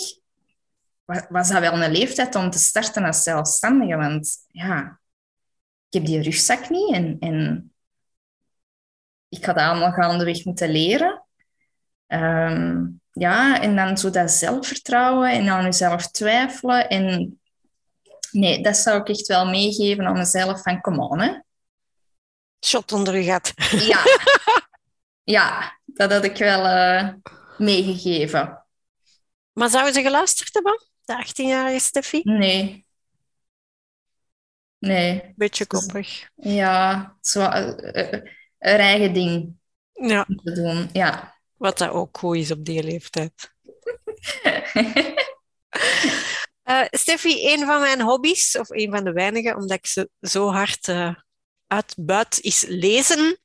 Was 1.05 1.49
dat 1.49 1.59
wel 1.59 1.83
een 1.83 1.91
leeftijd 1.91 2.35
om 2.35 2.49
te 2.49 2.59
starten 2.59 3.03
als 3.03 3.23
zelfstandige? 3.23 3.95
Want 3.95 4.45
ja, 4.47 4.99
ik 5.89 5.93
heb 5.93 6.05
die 6.05 6.21
rugzak 6.21 6.69
niet 6.69 6.93
en, 6.93 7.17
en 7.19 7.71
ik 9.29 9.45
had 9.45 9.55
allemaal 9.55 9.91
gaandeweg 9.91 10.45
moeten 10.45 10.69
leren. 10.69 11.25
Um, 12.07 12.98
ja, 13.11 13.61
en 13.61 13.75
dan 13.75 13.97
zo 13.97 14.09
dat 14.09 14.31
zelfvertrouwen 14.31 15.31
en 15.31 15.49
aan 15.49 15.63
jezelf 15.63 16.11
twijfelen. 16.11 16.89
En 16.89 17.39
nee, 18.31 18.61
dat 18.61 18.77
zou 18.77 18.99
ik 18.99 19.09
echt 19.09 19.27
wel 19.27 19.45
meegeven 19.45 20.05
aan 20.05 20.17
mezelf 20.17 20.61
van, 20.61 20.81
kom 20.81 20.99
on, 20.99 21.19
hè. 21.19 21.39
Shot 22.65 22.91
onder 22.91 23.17
je 23.17 23.23
gat. 23.23 23.53
Ja. 23.71 24.03
ja, 25.37 25.79
dat 25.85 26.11
had 26.11 26.23
ik 26.23 26.37
wel 26.37 26.65
uh, 26.65 27.13
meegegeven. 27.57 28.65
Maar 29.51 29.69
zouden 29.69 29.93
ze 29.93 30.01
geluisterd 30.01 30.53
hebben, 30.53 30.87
de 31.05 31.25
18-jarige 31.25 31.79
Steffi? 31.79 32.21
Nee. 32.23 32.87
Nee. 34.79 35.33
Beetje 35.35 35.65
koppig. 35.65 36.29
Ja, 36.35 37.15
zo, 37.21 37.39
uh, 37.39 37.67
uh, 37.77 38.11
een 38.59 38.79
eigen 38.79 39.13
ding 39.13 39.53
ja. 39.91 40.25
te 40.43 40.51
doen. 40.51 40.89
Ja. 40.93 41.38
Wat 41.59 41.77
dat 41.77 41.89
ook 41.89 42.17
goed 42.17 42.35
is 42.35 42.51
op 42.51 42.65
die 42.65 42.83
leeftijd. 42.83 43.53
uh, 46.63 46.85
Steffi, 47.01 47.53
een 47.53 47.65
van 47.65 47.81
mijn 47.81 48.01
hobby's, 48.01 48.55
of 48.55 48.69
een 48.69 48.91
van 48.91 49.03
de 49.03 49.11
weinige, 49.11 49.55
omdat 49.55 49.77
ik 49.77 49.87
ze 49.87 50.09
zo 50.21 50.51
hard 50.51 50.87
uh, 50.87 51.15
uitbuit, 51.67 52.39
is 52.39 52.65
lezen. 52.67 53.39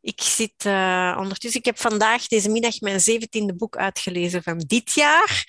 Ik 0.00 0.20
zit 0.20 0.64
uh, 0.64 1.16
ondertussen, 1.18 1.60
ik 1.60 1.66
heb 1.66 1.78
vandaag 1.78 2.26
deze 2.26 2.50
middag 2.50 2.80
mijn 2.80 3.00
zeventiende 3.00 3.54
boek 3.54 3.76
uitgelezen 3.76 4.42
van 4.42 4.58
dit 4.58 4.92
jaar. 4.92 5.44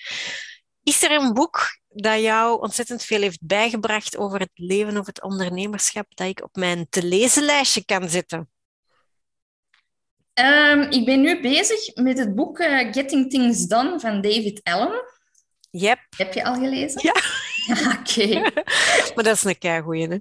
Is 0.82 1.02
er 1.02 1.10
een 1.10 1.32
boek 1.32 1.78
dat 1.88 2.20
jou 2.20 2.60
ontzettend 2.60 3.04
veel 3.04 3.20
heeft 3.20 3.46
bijgebracht 3.46 4.16
over 4.16 4.40
het 4.40 4.50
leven 4.54 4.98
of 4.98 5.06
het 5.06 5.22
ondernemerschap 5.22 6.06
dat 6.08 6.26
ik 6.26 6.42
op 6.42 6.56
mijn 6.56 6.86
te 6.88 7.02
lezen 7.02 7.42
lijstje 7.42 7.84
kan 7.84 8.08
zetten? 8.08 8.50
Um, 10.40 10.90
ik 10.90 11.04
ben 11.04 11.20
nu 11.20 11.40
bezig 11.40 11.94
met 11.94 12.18
het 12.18 12.34
boek 12.34 12.58
uh, 12.58 12.92
Getting 12.92 13.30
Things 13.30 13.66
Done 13.66 14.00
van 14.00 14.20
David 14.20 14.60
Allen. 14.62 15.02
Yep. 15.70 15.98
Heb 16.16 16.32
je 16.32 16.44
al 16.44 16.54
gelezen? 16.54 17.00
Ja. 17.02 17.14
Oké. 17.98 18.40
maar 19.14 19.24
dat 19.24 19.34
is 19.34 19.44
een 19.44 19.58
keigoeie, 19.58 20.08
hè? 20.08 20.18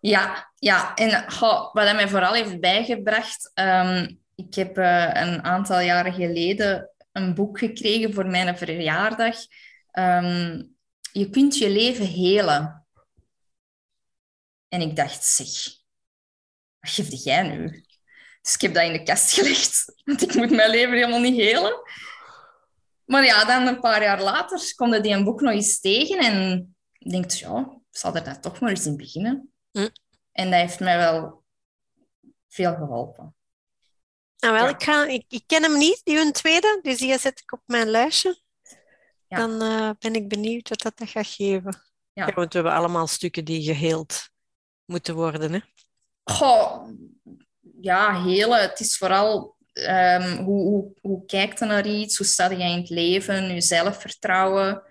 Ja, 0.00 0.50
ja. 0.58 0.94
En 0.94 1.32
goh, 1.32 1.72
wat 1.72 1.84
hij 1.84 1.94
mij 1.94 2.08
vooral 2.08 2.32
heeft 2.32 2.60
bijgebracht... 2.60 3.50
Um, 3.54 4.22
ik 4.34 4.54
heb 4.54 4.78
uh, 4.78 5.10
een 5.12 5.42
aantal 5.42 5.80
jaren 5.80 6.12
geleden 6.12 6.90
een 7.12 7.34
boek 7.34 7.58
gekregen 7.58 8.14
voor 8.14 8.26
mijn 8.26 8.58
verjaardag. 8.58 9.36
Um, 9.92 10.76
je 11.12 11.30
kunt 11.30 11.58
je 11.58 11.70
leven 11.70 12.06
helen. 12.06 12.86
En 14.68 14.80
ik 14.80 14.96
dacht, 14.96 15.24
zeg, 15.24 15.48
wat 16.80 16.90
geef 16.90 17.24
jij 17.24 17.42
nu? 17.42 17.84
Dus 18.44 18.54
ik 18.54 18.60
heb 18.60 18.74
dat 18.74 18.82
in 18.82 18.92
de 18.92 19.02
kast 19.02 19.32
gelegd, 19.38 19.92
want 20.04 20.22
ik 20.22 20.34
moet 20.34 20.50
mijn 20.50 20.70
leven 20.70 20.94
helemaal 20.94 21.20
niet 21.20 21.40
helen. 21.40 21.82
Maar 23.04 23.24
ja, 23.24 23.44
dan 23.44 23.66
een 23.66 23.80
paar 23.80 24.02
jaar 24.02 24.22
later 24.22 24.74
komt 24.74 25.02
die 25.02 25.12
een 25.12 25.24
boek 25.24 25.40
nog 25.40 25.52
eens 25.52 25.80
tegen 25.80 26.18
en 26.18 26.68
denkt, 26.98 27.38
ja, 27.38 27.80
zal 27.90 28.14
er 28.14 28.24
daar 28.24 28.40
toch 28.40 28.60
maar 28.60 28.70
eens 28.70 28.86
in 28.86 28.96
beginnen. 28.96 29.52
Hm. 29.70 29.88
En 30.32 30.50
dat 30.50 30.60
heeft 30.60 30.80
mij 30.80 30.96
wel 30.96 31.44
veel 32.48 32.74
geholpen. 32.74 33.34
Nou 34.38 34.54
wel, 34.54 34.64
ja. 34.64 34.70
ik, 34.70 34.82
ga, 34.82 35.06
ik, 35.06 35.24
ik, 35.28 35.42
ken 35.46 35.62
hem 35.62 35.78
niet, 35.78 36.00
die 36.04 36.16
hun 36.16 36.32
tweede, 36.32 36.78
dus 36.82 36.98
die 36.98 37.18
zet 37.18 37.40
ik 37.40 37.52
op 37.52 37.62
mijn 37.66 37.88
lijstje. 37.88 38.42
Ja. 39.28 39.36
Dan 39.36 39.62
uh, 39.62 39.90
ben 39.98 40.14
ik 40.14 40.28
benieuwd 40.28 40.68
wat 40.68 40.82
dat 40.82 41.10
gaat 41.10 41.26
geven. 41.26 41.82
Ja. 42.12 42.32
want 42.34 42.52
we 42.52 42.58
hebben 42.58 42.72
allemaal 42.76 43.06
stukken 43.06 43.44
die 43.44 43.62
geheeld 43.62 44.28
moeten 44.84 45.14
worden. 45.14 45.52
Hè? 45.52 45.60
Goh, 46.24 46.88
ja, 47.84 48.22
hele. 48.24 48.58
Het 48.58 48.80
is 48.80 48.96
vooral 48.96 49.56
um, 49.72 50.36
hoe, 50.36 50.62
hoe, 50.62 50.92
hoe 51.00 51.26
kijkt 51.26 51.58
je 51.58 51.64
naar 51.64 51.86
iets, 51.86 52.16
hoe 52.16 52.26
sta 52.26 52.50
je 52.50 52.56
in 52.56 52.78
het 52.78 52.90
leven, 52.90 53.54
je 53.54 53.60
zelfvertrouwen. 53.60 54.82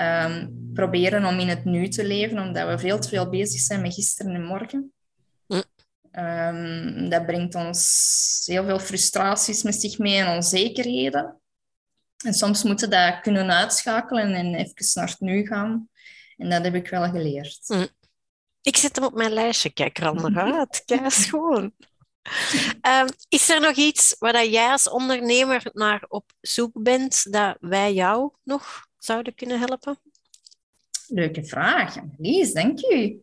Um, 0.00 0.70
proberen 0.74 1.24
om 1.24 1.38
in 1.38 1.48
het 1.48 1.64
nu 1.64 1.88
te 1.88 2.06
leven, 2.06 2.38
omdat 2.38 2.68
we 2.68 2.78
veel 2.78 2.98
te 2.98 3.08
veel 3.08 3.28
bezig 3.28 3.60
zijn 3.60 3.82
met 3.82 3.94
gisteren 3.94 4.34
en 4.34 4.44
morgen. 4.44 4.92
Mm. 5.46 5.62
Um, 6.18 7.08
dat 7.08 7.26
brengt 7.26 7.54
ons 7.54 8.42
heel 8.46 8.64
veel 8.64 8.78
frustraties 8.78 9.62
met 9.62 9.80
zich 9.80 9.98
mee 9.98 10.16
en 10.16 10.34
onzekerheden. 10.34 11.40
En 12.24 12.34
soms 12.34 12.62
moeten 12.62 12.88
we 12.88 12.94
dat 12.94 13.20
kunnen 13.20 13.50
uitschakelen 13.50 14.34
en 14.34 14.54
even 14.54 14.74
naar 14.94 15.08
het 15.08 15.20
nu 15.20 15.46
gaan. 15.46 15.88
En 16.36 16.50
dat 16.50 16.64
heb 16.64 16.74
ik 16.74 16.88
wel 16.88 17.10
geleerd. 17.10 17.64
Mm. 17.66 17.88
Ik 18.62 18.76
zet 18.76 18.96
hem 18.96 19.04
op 19.04 19.14
mijn 19.14 19.32
lijstje. 19.32 19.72
Kijk 19.72 19.98
er 19.98 20.06
al 20.06 20.14
naar 20.14 20.52
uit. 20.52 20.82
Kijk 20.84 21.12
gewoon. 21.12 21.72
Um, 22.82 23.08
is 23.28 23.48
er 23.48 23.60
nog 23.60 23.76
iets 23.76 24.16
waar 24.18 24.46
jij 24.46 24.70
als 24.70 24.88
ondernemer 24.88 25.70
naar 25.72 26.04
op 26.08 26.32
zoek 26.40 26.82
bent 26.82 27.32
dat 27.32 27.56
wij 27.60 27.94
jou 27.94 28.32
nog 28.42 28.86
zouden 28.98 29.34
kunnen 29.34 29.58
helpen? 29.58 29.98
Leuke 31.06 31.44
vraag, 31.44 31.96
Lies, 32.18 32.52
dank 32.52 32.80
u. 32.80 33.22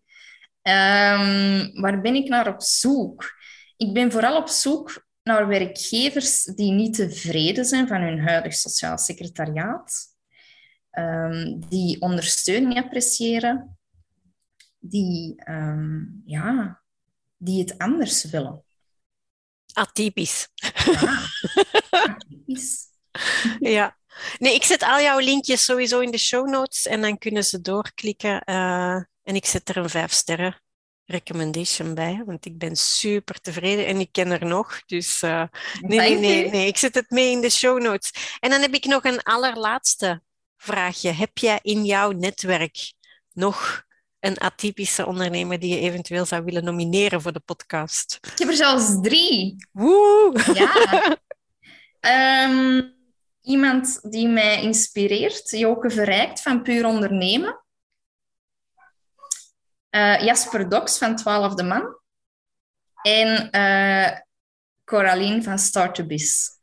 Um, 0.61 1.81
waar 1.81 2.01
ben 2.01 2.15
ik 2.15 2.27
naar 2.27 2.53
op 2.53 2.61
zoek? 2.61 3.37
Ik 3.77 3.93
ben 3.93 4.11
vooral 4.11 4.37
op 4.37 4.47
zoek 4.47 5.07
naar 5.23 5.47
werkgevers 5.47 6.43
die 6.43 6.71
niet 6.71 6.95
tevreden 6.95 7.65
zijn 7.65 7.87
van 7.87 8.01
hun 8.01 8.19
huidig 8.19 8.53
sociaal 8.53 8.97
secretariaat, 8.97 10.07
um, 10.91 11.59
die 11.69 12.01
ondersteuning 12.01 12.77
appreciëren, 12.77 13.77
die, 14.79 15.43
ja, 16.25 16.81
die 17.37 17.59
het 17.59 17.77
anders 17.77 18.23
willen. 18.23 18.63
Atypisch. 19.73 20.47
Ja, 20.85 21.29
atypisch. 21.89 22.87
ja. 23.75 23.97
Nee, 24.37 24.53
ik 24.53 24.63
zet 24.63 24.83
al 24.83 25.01
jouw 25.01 25.19
linkjes 25.19 25.65
sowieso 25.65 25.99
in 25.99 26.11
de 26.11 26.17
show 26.17 26.49
notes 26.49 26.85
en 26.85 27.01
dan 27.01 27.17
kunnen 27.17 27.43
ze 27.43 27.61
doorklikken. 27.61 28.41
Uh, 28.45 28.95
en 29.23 29.35
ik 29.35 29.45
zet 29.45 29.69
er 29.69 29.77
een 29.77 29.89
vijf 29.89 30.11
sterren 30.11 30.61
recommendation 31.05 31.93
bij, 31.93 32.23
want 32.25 32.45
ik 32.45 32.57
ben 32.57 32.75
super 32.75 33.39
tevreden 33.41 33.85
en 33.85 33.99
ik 33.99 34.11
ken 34.11 34.31
er 34.31 34.45
nog. 34.45 34.81
Dus 34.85 35.21
uh, 35.21 35.43
nee, 35.81 35.99
nee, 35.99 36.17
nee, 36.17 36.49
nee, 36.49 36.67
ik 36.67 36.77
zet 36.77 36.95
het 36.95 37.09
mee 37.09 37.31
in 37.31 37.41
de 37.41 37.49
show 37.49 37.81
notes. 37.81 38.37
En 38.39 38.49
dan 38.49 38.61
heb 38.61 38.73
ik 38.73 38.85
nog 38.85 39.03
een 39.03 39.21
allerlaatste 39.21 40.21
vraagje. 40.57 41.11
Heb 41.11 41.37
jij 41.37 41.59
in 41.61 41.85
jouw 41.85 42.11
netwerk 42.11 42.93
nog 43.33 43.83
een 44.19 44.37
atypische 44.37 45.05
ondernemer 45.05 45.59
die 45.59 45.75
je 45.75 45.79
eventueel 45.79 46.25
zou 46.25 46.43
willen 46.43 46.63
nomineren 46.63 47.21
voor 47.21 47.33
de 47.33 47.39
podcast? 47.39 48.19
Ik 48.21 48.37
heb 48.37 48.47
er 48.47 48.55
zelfs 48.55 49.01
drie. 49.01 49.67
Woe! 49.71 50.41
Ja. 50.53 52.45
um, 52.45 52.97
iemand 53.53 54.11
die 54.11 54.27
mij 54.27 54.61
inspireert, 54.61 55.49
Joke 55.49 55.89
Verrijkt 55.89 56.41
van 56.41 56.61
Puur 56.61 56.85
Ondernemen. 56.85 57.63
Uh, 59.91 60.19
Jasper 60.19 60.69
Doks 60.69 60.97
van 60.97 61.15
Twaalfde 61.15 61.63
Man. 61.63 61.97
En 63.01 63.49
uh, 63.51 64.19
Coraline 64.85 65.43
van 65.43 65.59
Start 65.59 65.95
to 65.95 66.05
Biz. 66.05 66.57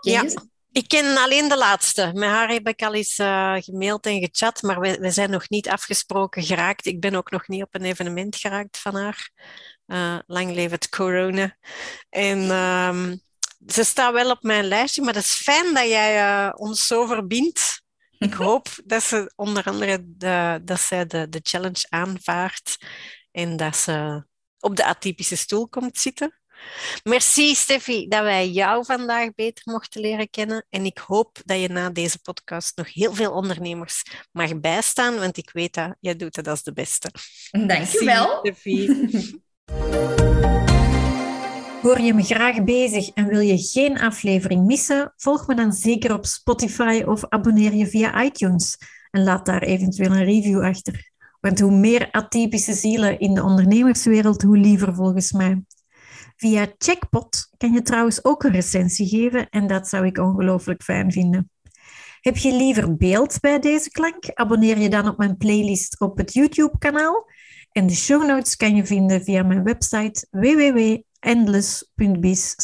Ja, 0.00 0.24
Ik 0.76 0.88
ken 0.88 1.16
alleen 1.16 1.48
de 1.48 1.56
laatste. 1.56 2.10
Met 2.14 2.28
haar 2.28 2.48
heb 2.48 2.68
ik 2.68 2.82
al 2.82 2.94
eens 2.94 3.18
uh, 3.18 3.56
gemaild 3.58 4.06
en 4.06 4.20
gechat, 4.20 4.62
maar 4.62 4.80
we, 4.80 4.98
we, 5.00 5.10
zijn 5.10 5.30
nog 5.30 5.48
niet 5.48 5.68
afgesproken 5.68 6.42
geraakt. 6.42 6.86
Ik 6.86 7.00
ben 7.00 7.14
ook 7.14 7.30
nog 7.30 7.48
niet 7.48 7.62
op 7.62 7.74
een 7.74 7.84
evenement 7.84 8.36
geraakt 8.36 8.78
van 8.78 8.94
haar. 8.94 9.30
Uh, 9.86 10.18
lang 10.26 10.54
leven 10.54 10.72
het 10.72 10.88
corona. 10.88 11.56
En 12.10 12.50
um, 12.50 13.20
ze 13.66 13.84
staat 13.84 14.12
wel 14.12 14.30
op 14.30 14.42
mijn 14.42 14.64
lijstje, 14.64 15.02
maar 15.02 15.14
het 15.14 15.24
is 15.24 15.34
fijn 15.34 15.74
dat 15.74 15.88
jij 15.88 16.44
uh, 16.46 16.52
ons 16.54 16.86
zo 16.86 17.06
verbindt. 17.06 17.82
Ik 18.18 18.32
hoop 18.32 18.68
dat 18.84 19.02
ze 19.02 19.32
onder 19.36 19.64
andere 19.64 19.98
de, 20.04 20.60
dat 20.64 20.80
zij 20.80 21.06
de, 21.06 21.28
de 21.28 21.40
challenge 21.42 21.86
aanvaardt 21.88 22.76
en 23.32 23.56
dat 23.56 23.76
ze 23.76 24.26
op 24.58 24.76
de 24.76 24.84
atypische 24.84 25.36
stoel 25.36 25.68
komt 25.68 25.98
zitten. 25.98 26.40
Merci 27.02 27.54
Steffi 27.54 28.08
dat 28.08 28.22
wij 28.22 28.48
jou 28.48 28.84
vandaag 28.84 29.34
beter 29.34 29.62
mochten 29.72 30.00
leren 30.00 30.30
kennen. 30.30 30.66
En 30.70 30.84
ik 30.84 30.98
hoop 30.98 31.38
dat 31.44 31.60
je 31.60 31.68
na 31.68 31.90
deze 31.90 32.18
podcast 32.18 32.76
nog 32.76 32.94
heel 32.94 33.14
veel 33.14 33.32
ondernemers 33.32 34.02
mag 34.32 34.60
bijstaan, 34.60 35.18
want 35.18 35.36
ik 35.36 35.50
weet 35.52 35.74
dat 35.74 35.96
jij 36.00 36.16
doet 36.16 36.36
het 36.36 36.48
als 36.48 36.62
de 36.62 36.72
beste. 36.72 37.10
Dank 37.50 37.86
je 37.86 38.04
wel. 38.04 38.38
Steffi. 38.38 38.86
Hoor 41.86 42.00
je 42.00 42.14
me 42.14 42.22
graag 42.22 42.64
bezig 42.64 43.08
en 43.08 43.26
wil 43.26 43.40
je 43.40 43.58
geen 43.58 44.00
aflevering 44.00 44.66
missen? 44.66 45.12
Volg 45.16 45.46
me 45.46 45.54
dan 45.54 45.72
zeker 45.72 46.14
op 46.14 46.26
Spotify 46.26 47.02
of 47.06 47.28
abonneer 47.28 47.74
je 47.74 47.86
via 47.86 48.24
iTunes 48.24 48.76
en 49.10 49.22
laat 49.22 49.46
daar 49.46 49.62
eventueel 49.62 50.10
een 50.10 50.24
review 50.24 50.64
achter. 50.64 51.10
Want 51.40 51.60
hoe 51.60 51.70
meer 51.70 52.08
atypische 52.10 52.72
zielen 52.72 53.18
in 53.18 53.34
de 53.34 53.42
ondernemerswereld, 53.42 54.42
hoe 54.42 54.58
liever 54.58 54.94
volgens 54.94 55.32
mij. 55.32 55.62
Via 56.36 56.74
Checkpot 56.78 57.48
kan 57.56 57.72
je 57.72 57.82
trouwens 57.82 58.24
ook 58.24 58.44
een 58.44 58.52
recensie 58.52 59.08
geven 59.08 59.48
en 59.48 59.66
dat 59.66 59.88
zou 59.88 60.06
ik 60.06 60.18
ongelooflijk 60.18 60.82
fijn 60.82 61.12
vinden. 61.12 61.50
Heb 62.20 62.36
je 62.36 62.52
liever 62.52 62.96
beeld 62.96 63.40
bij 63.40 63.58
deze 63.58 63.90
klank? 63.90 64.30
Abonneer 64.34 64.78
je 64.78 64.88
dan 64.88 65.08
op 65.08 65.18
mijn 65.18 65.36
playlist 65.36 66.00
op 66.00 66.18
het 66.18 66.32
YouTube-kanaal. 66.32 67.30
En 67.72 67.86
de 67.86 67.94
show 67.94 68.26
notes 68.26 68.56
kan 68.56 68.76
je 68.76 68.86
vinden 68.86 69.24
via 69.24 69.42
mijn 69.42 69.62
website 69.62 70.26
www.endless.biz 70.30 72.54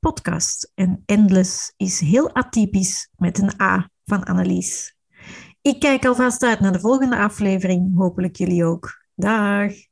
podcast. 0.00 0.72
En 0.74 1.02
endless 1.06 1.72
is 1.76 2.00
heel 2.00 2.34
atypisch 2.34 3.08
met 3.16 3.38
een 3.38 3.60
A 3.60 3.90
van 4.04 4.24
Annelies. 4.24 4.96
Ik 5.62 5.80
kijk 5.80 6.04
alvast 6.04 6.42
uit 6.42 6.60
naar 6.60 6.72
de 6.72 6.80
volgende 6.80 7.16
aflevering. 7.16 7.96
Hopelijk 7.96 8.36
jullie 8.36 8.64
ook. 8.64 9.04
Dag! 9.14 9.91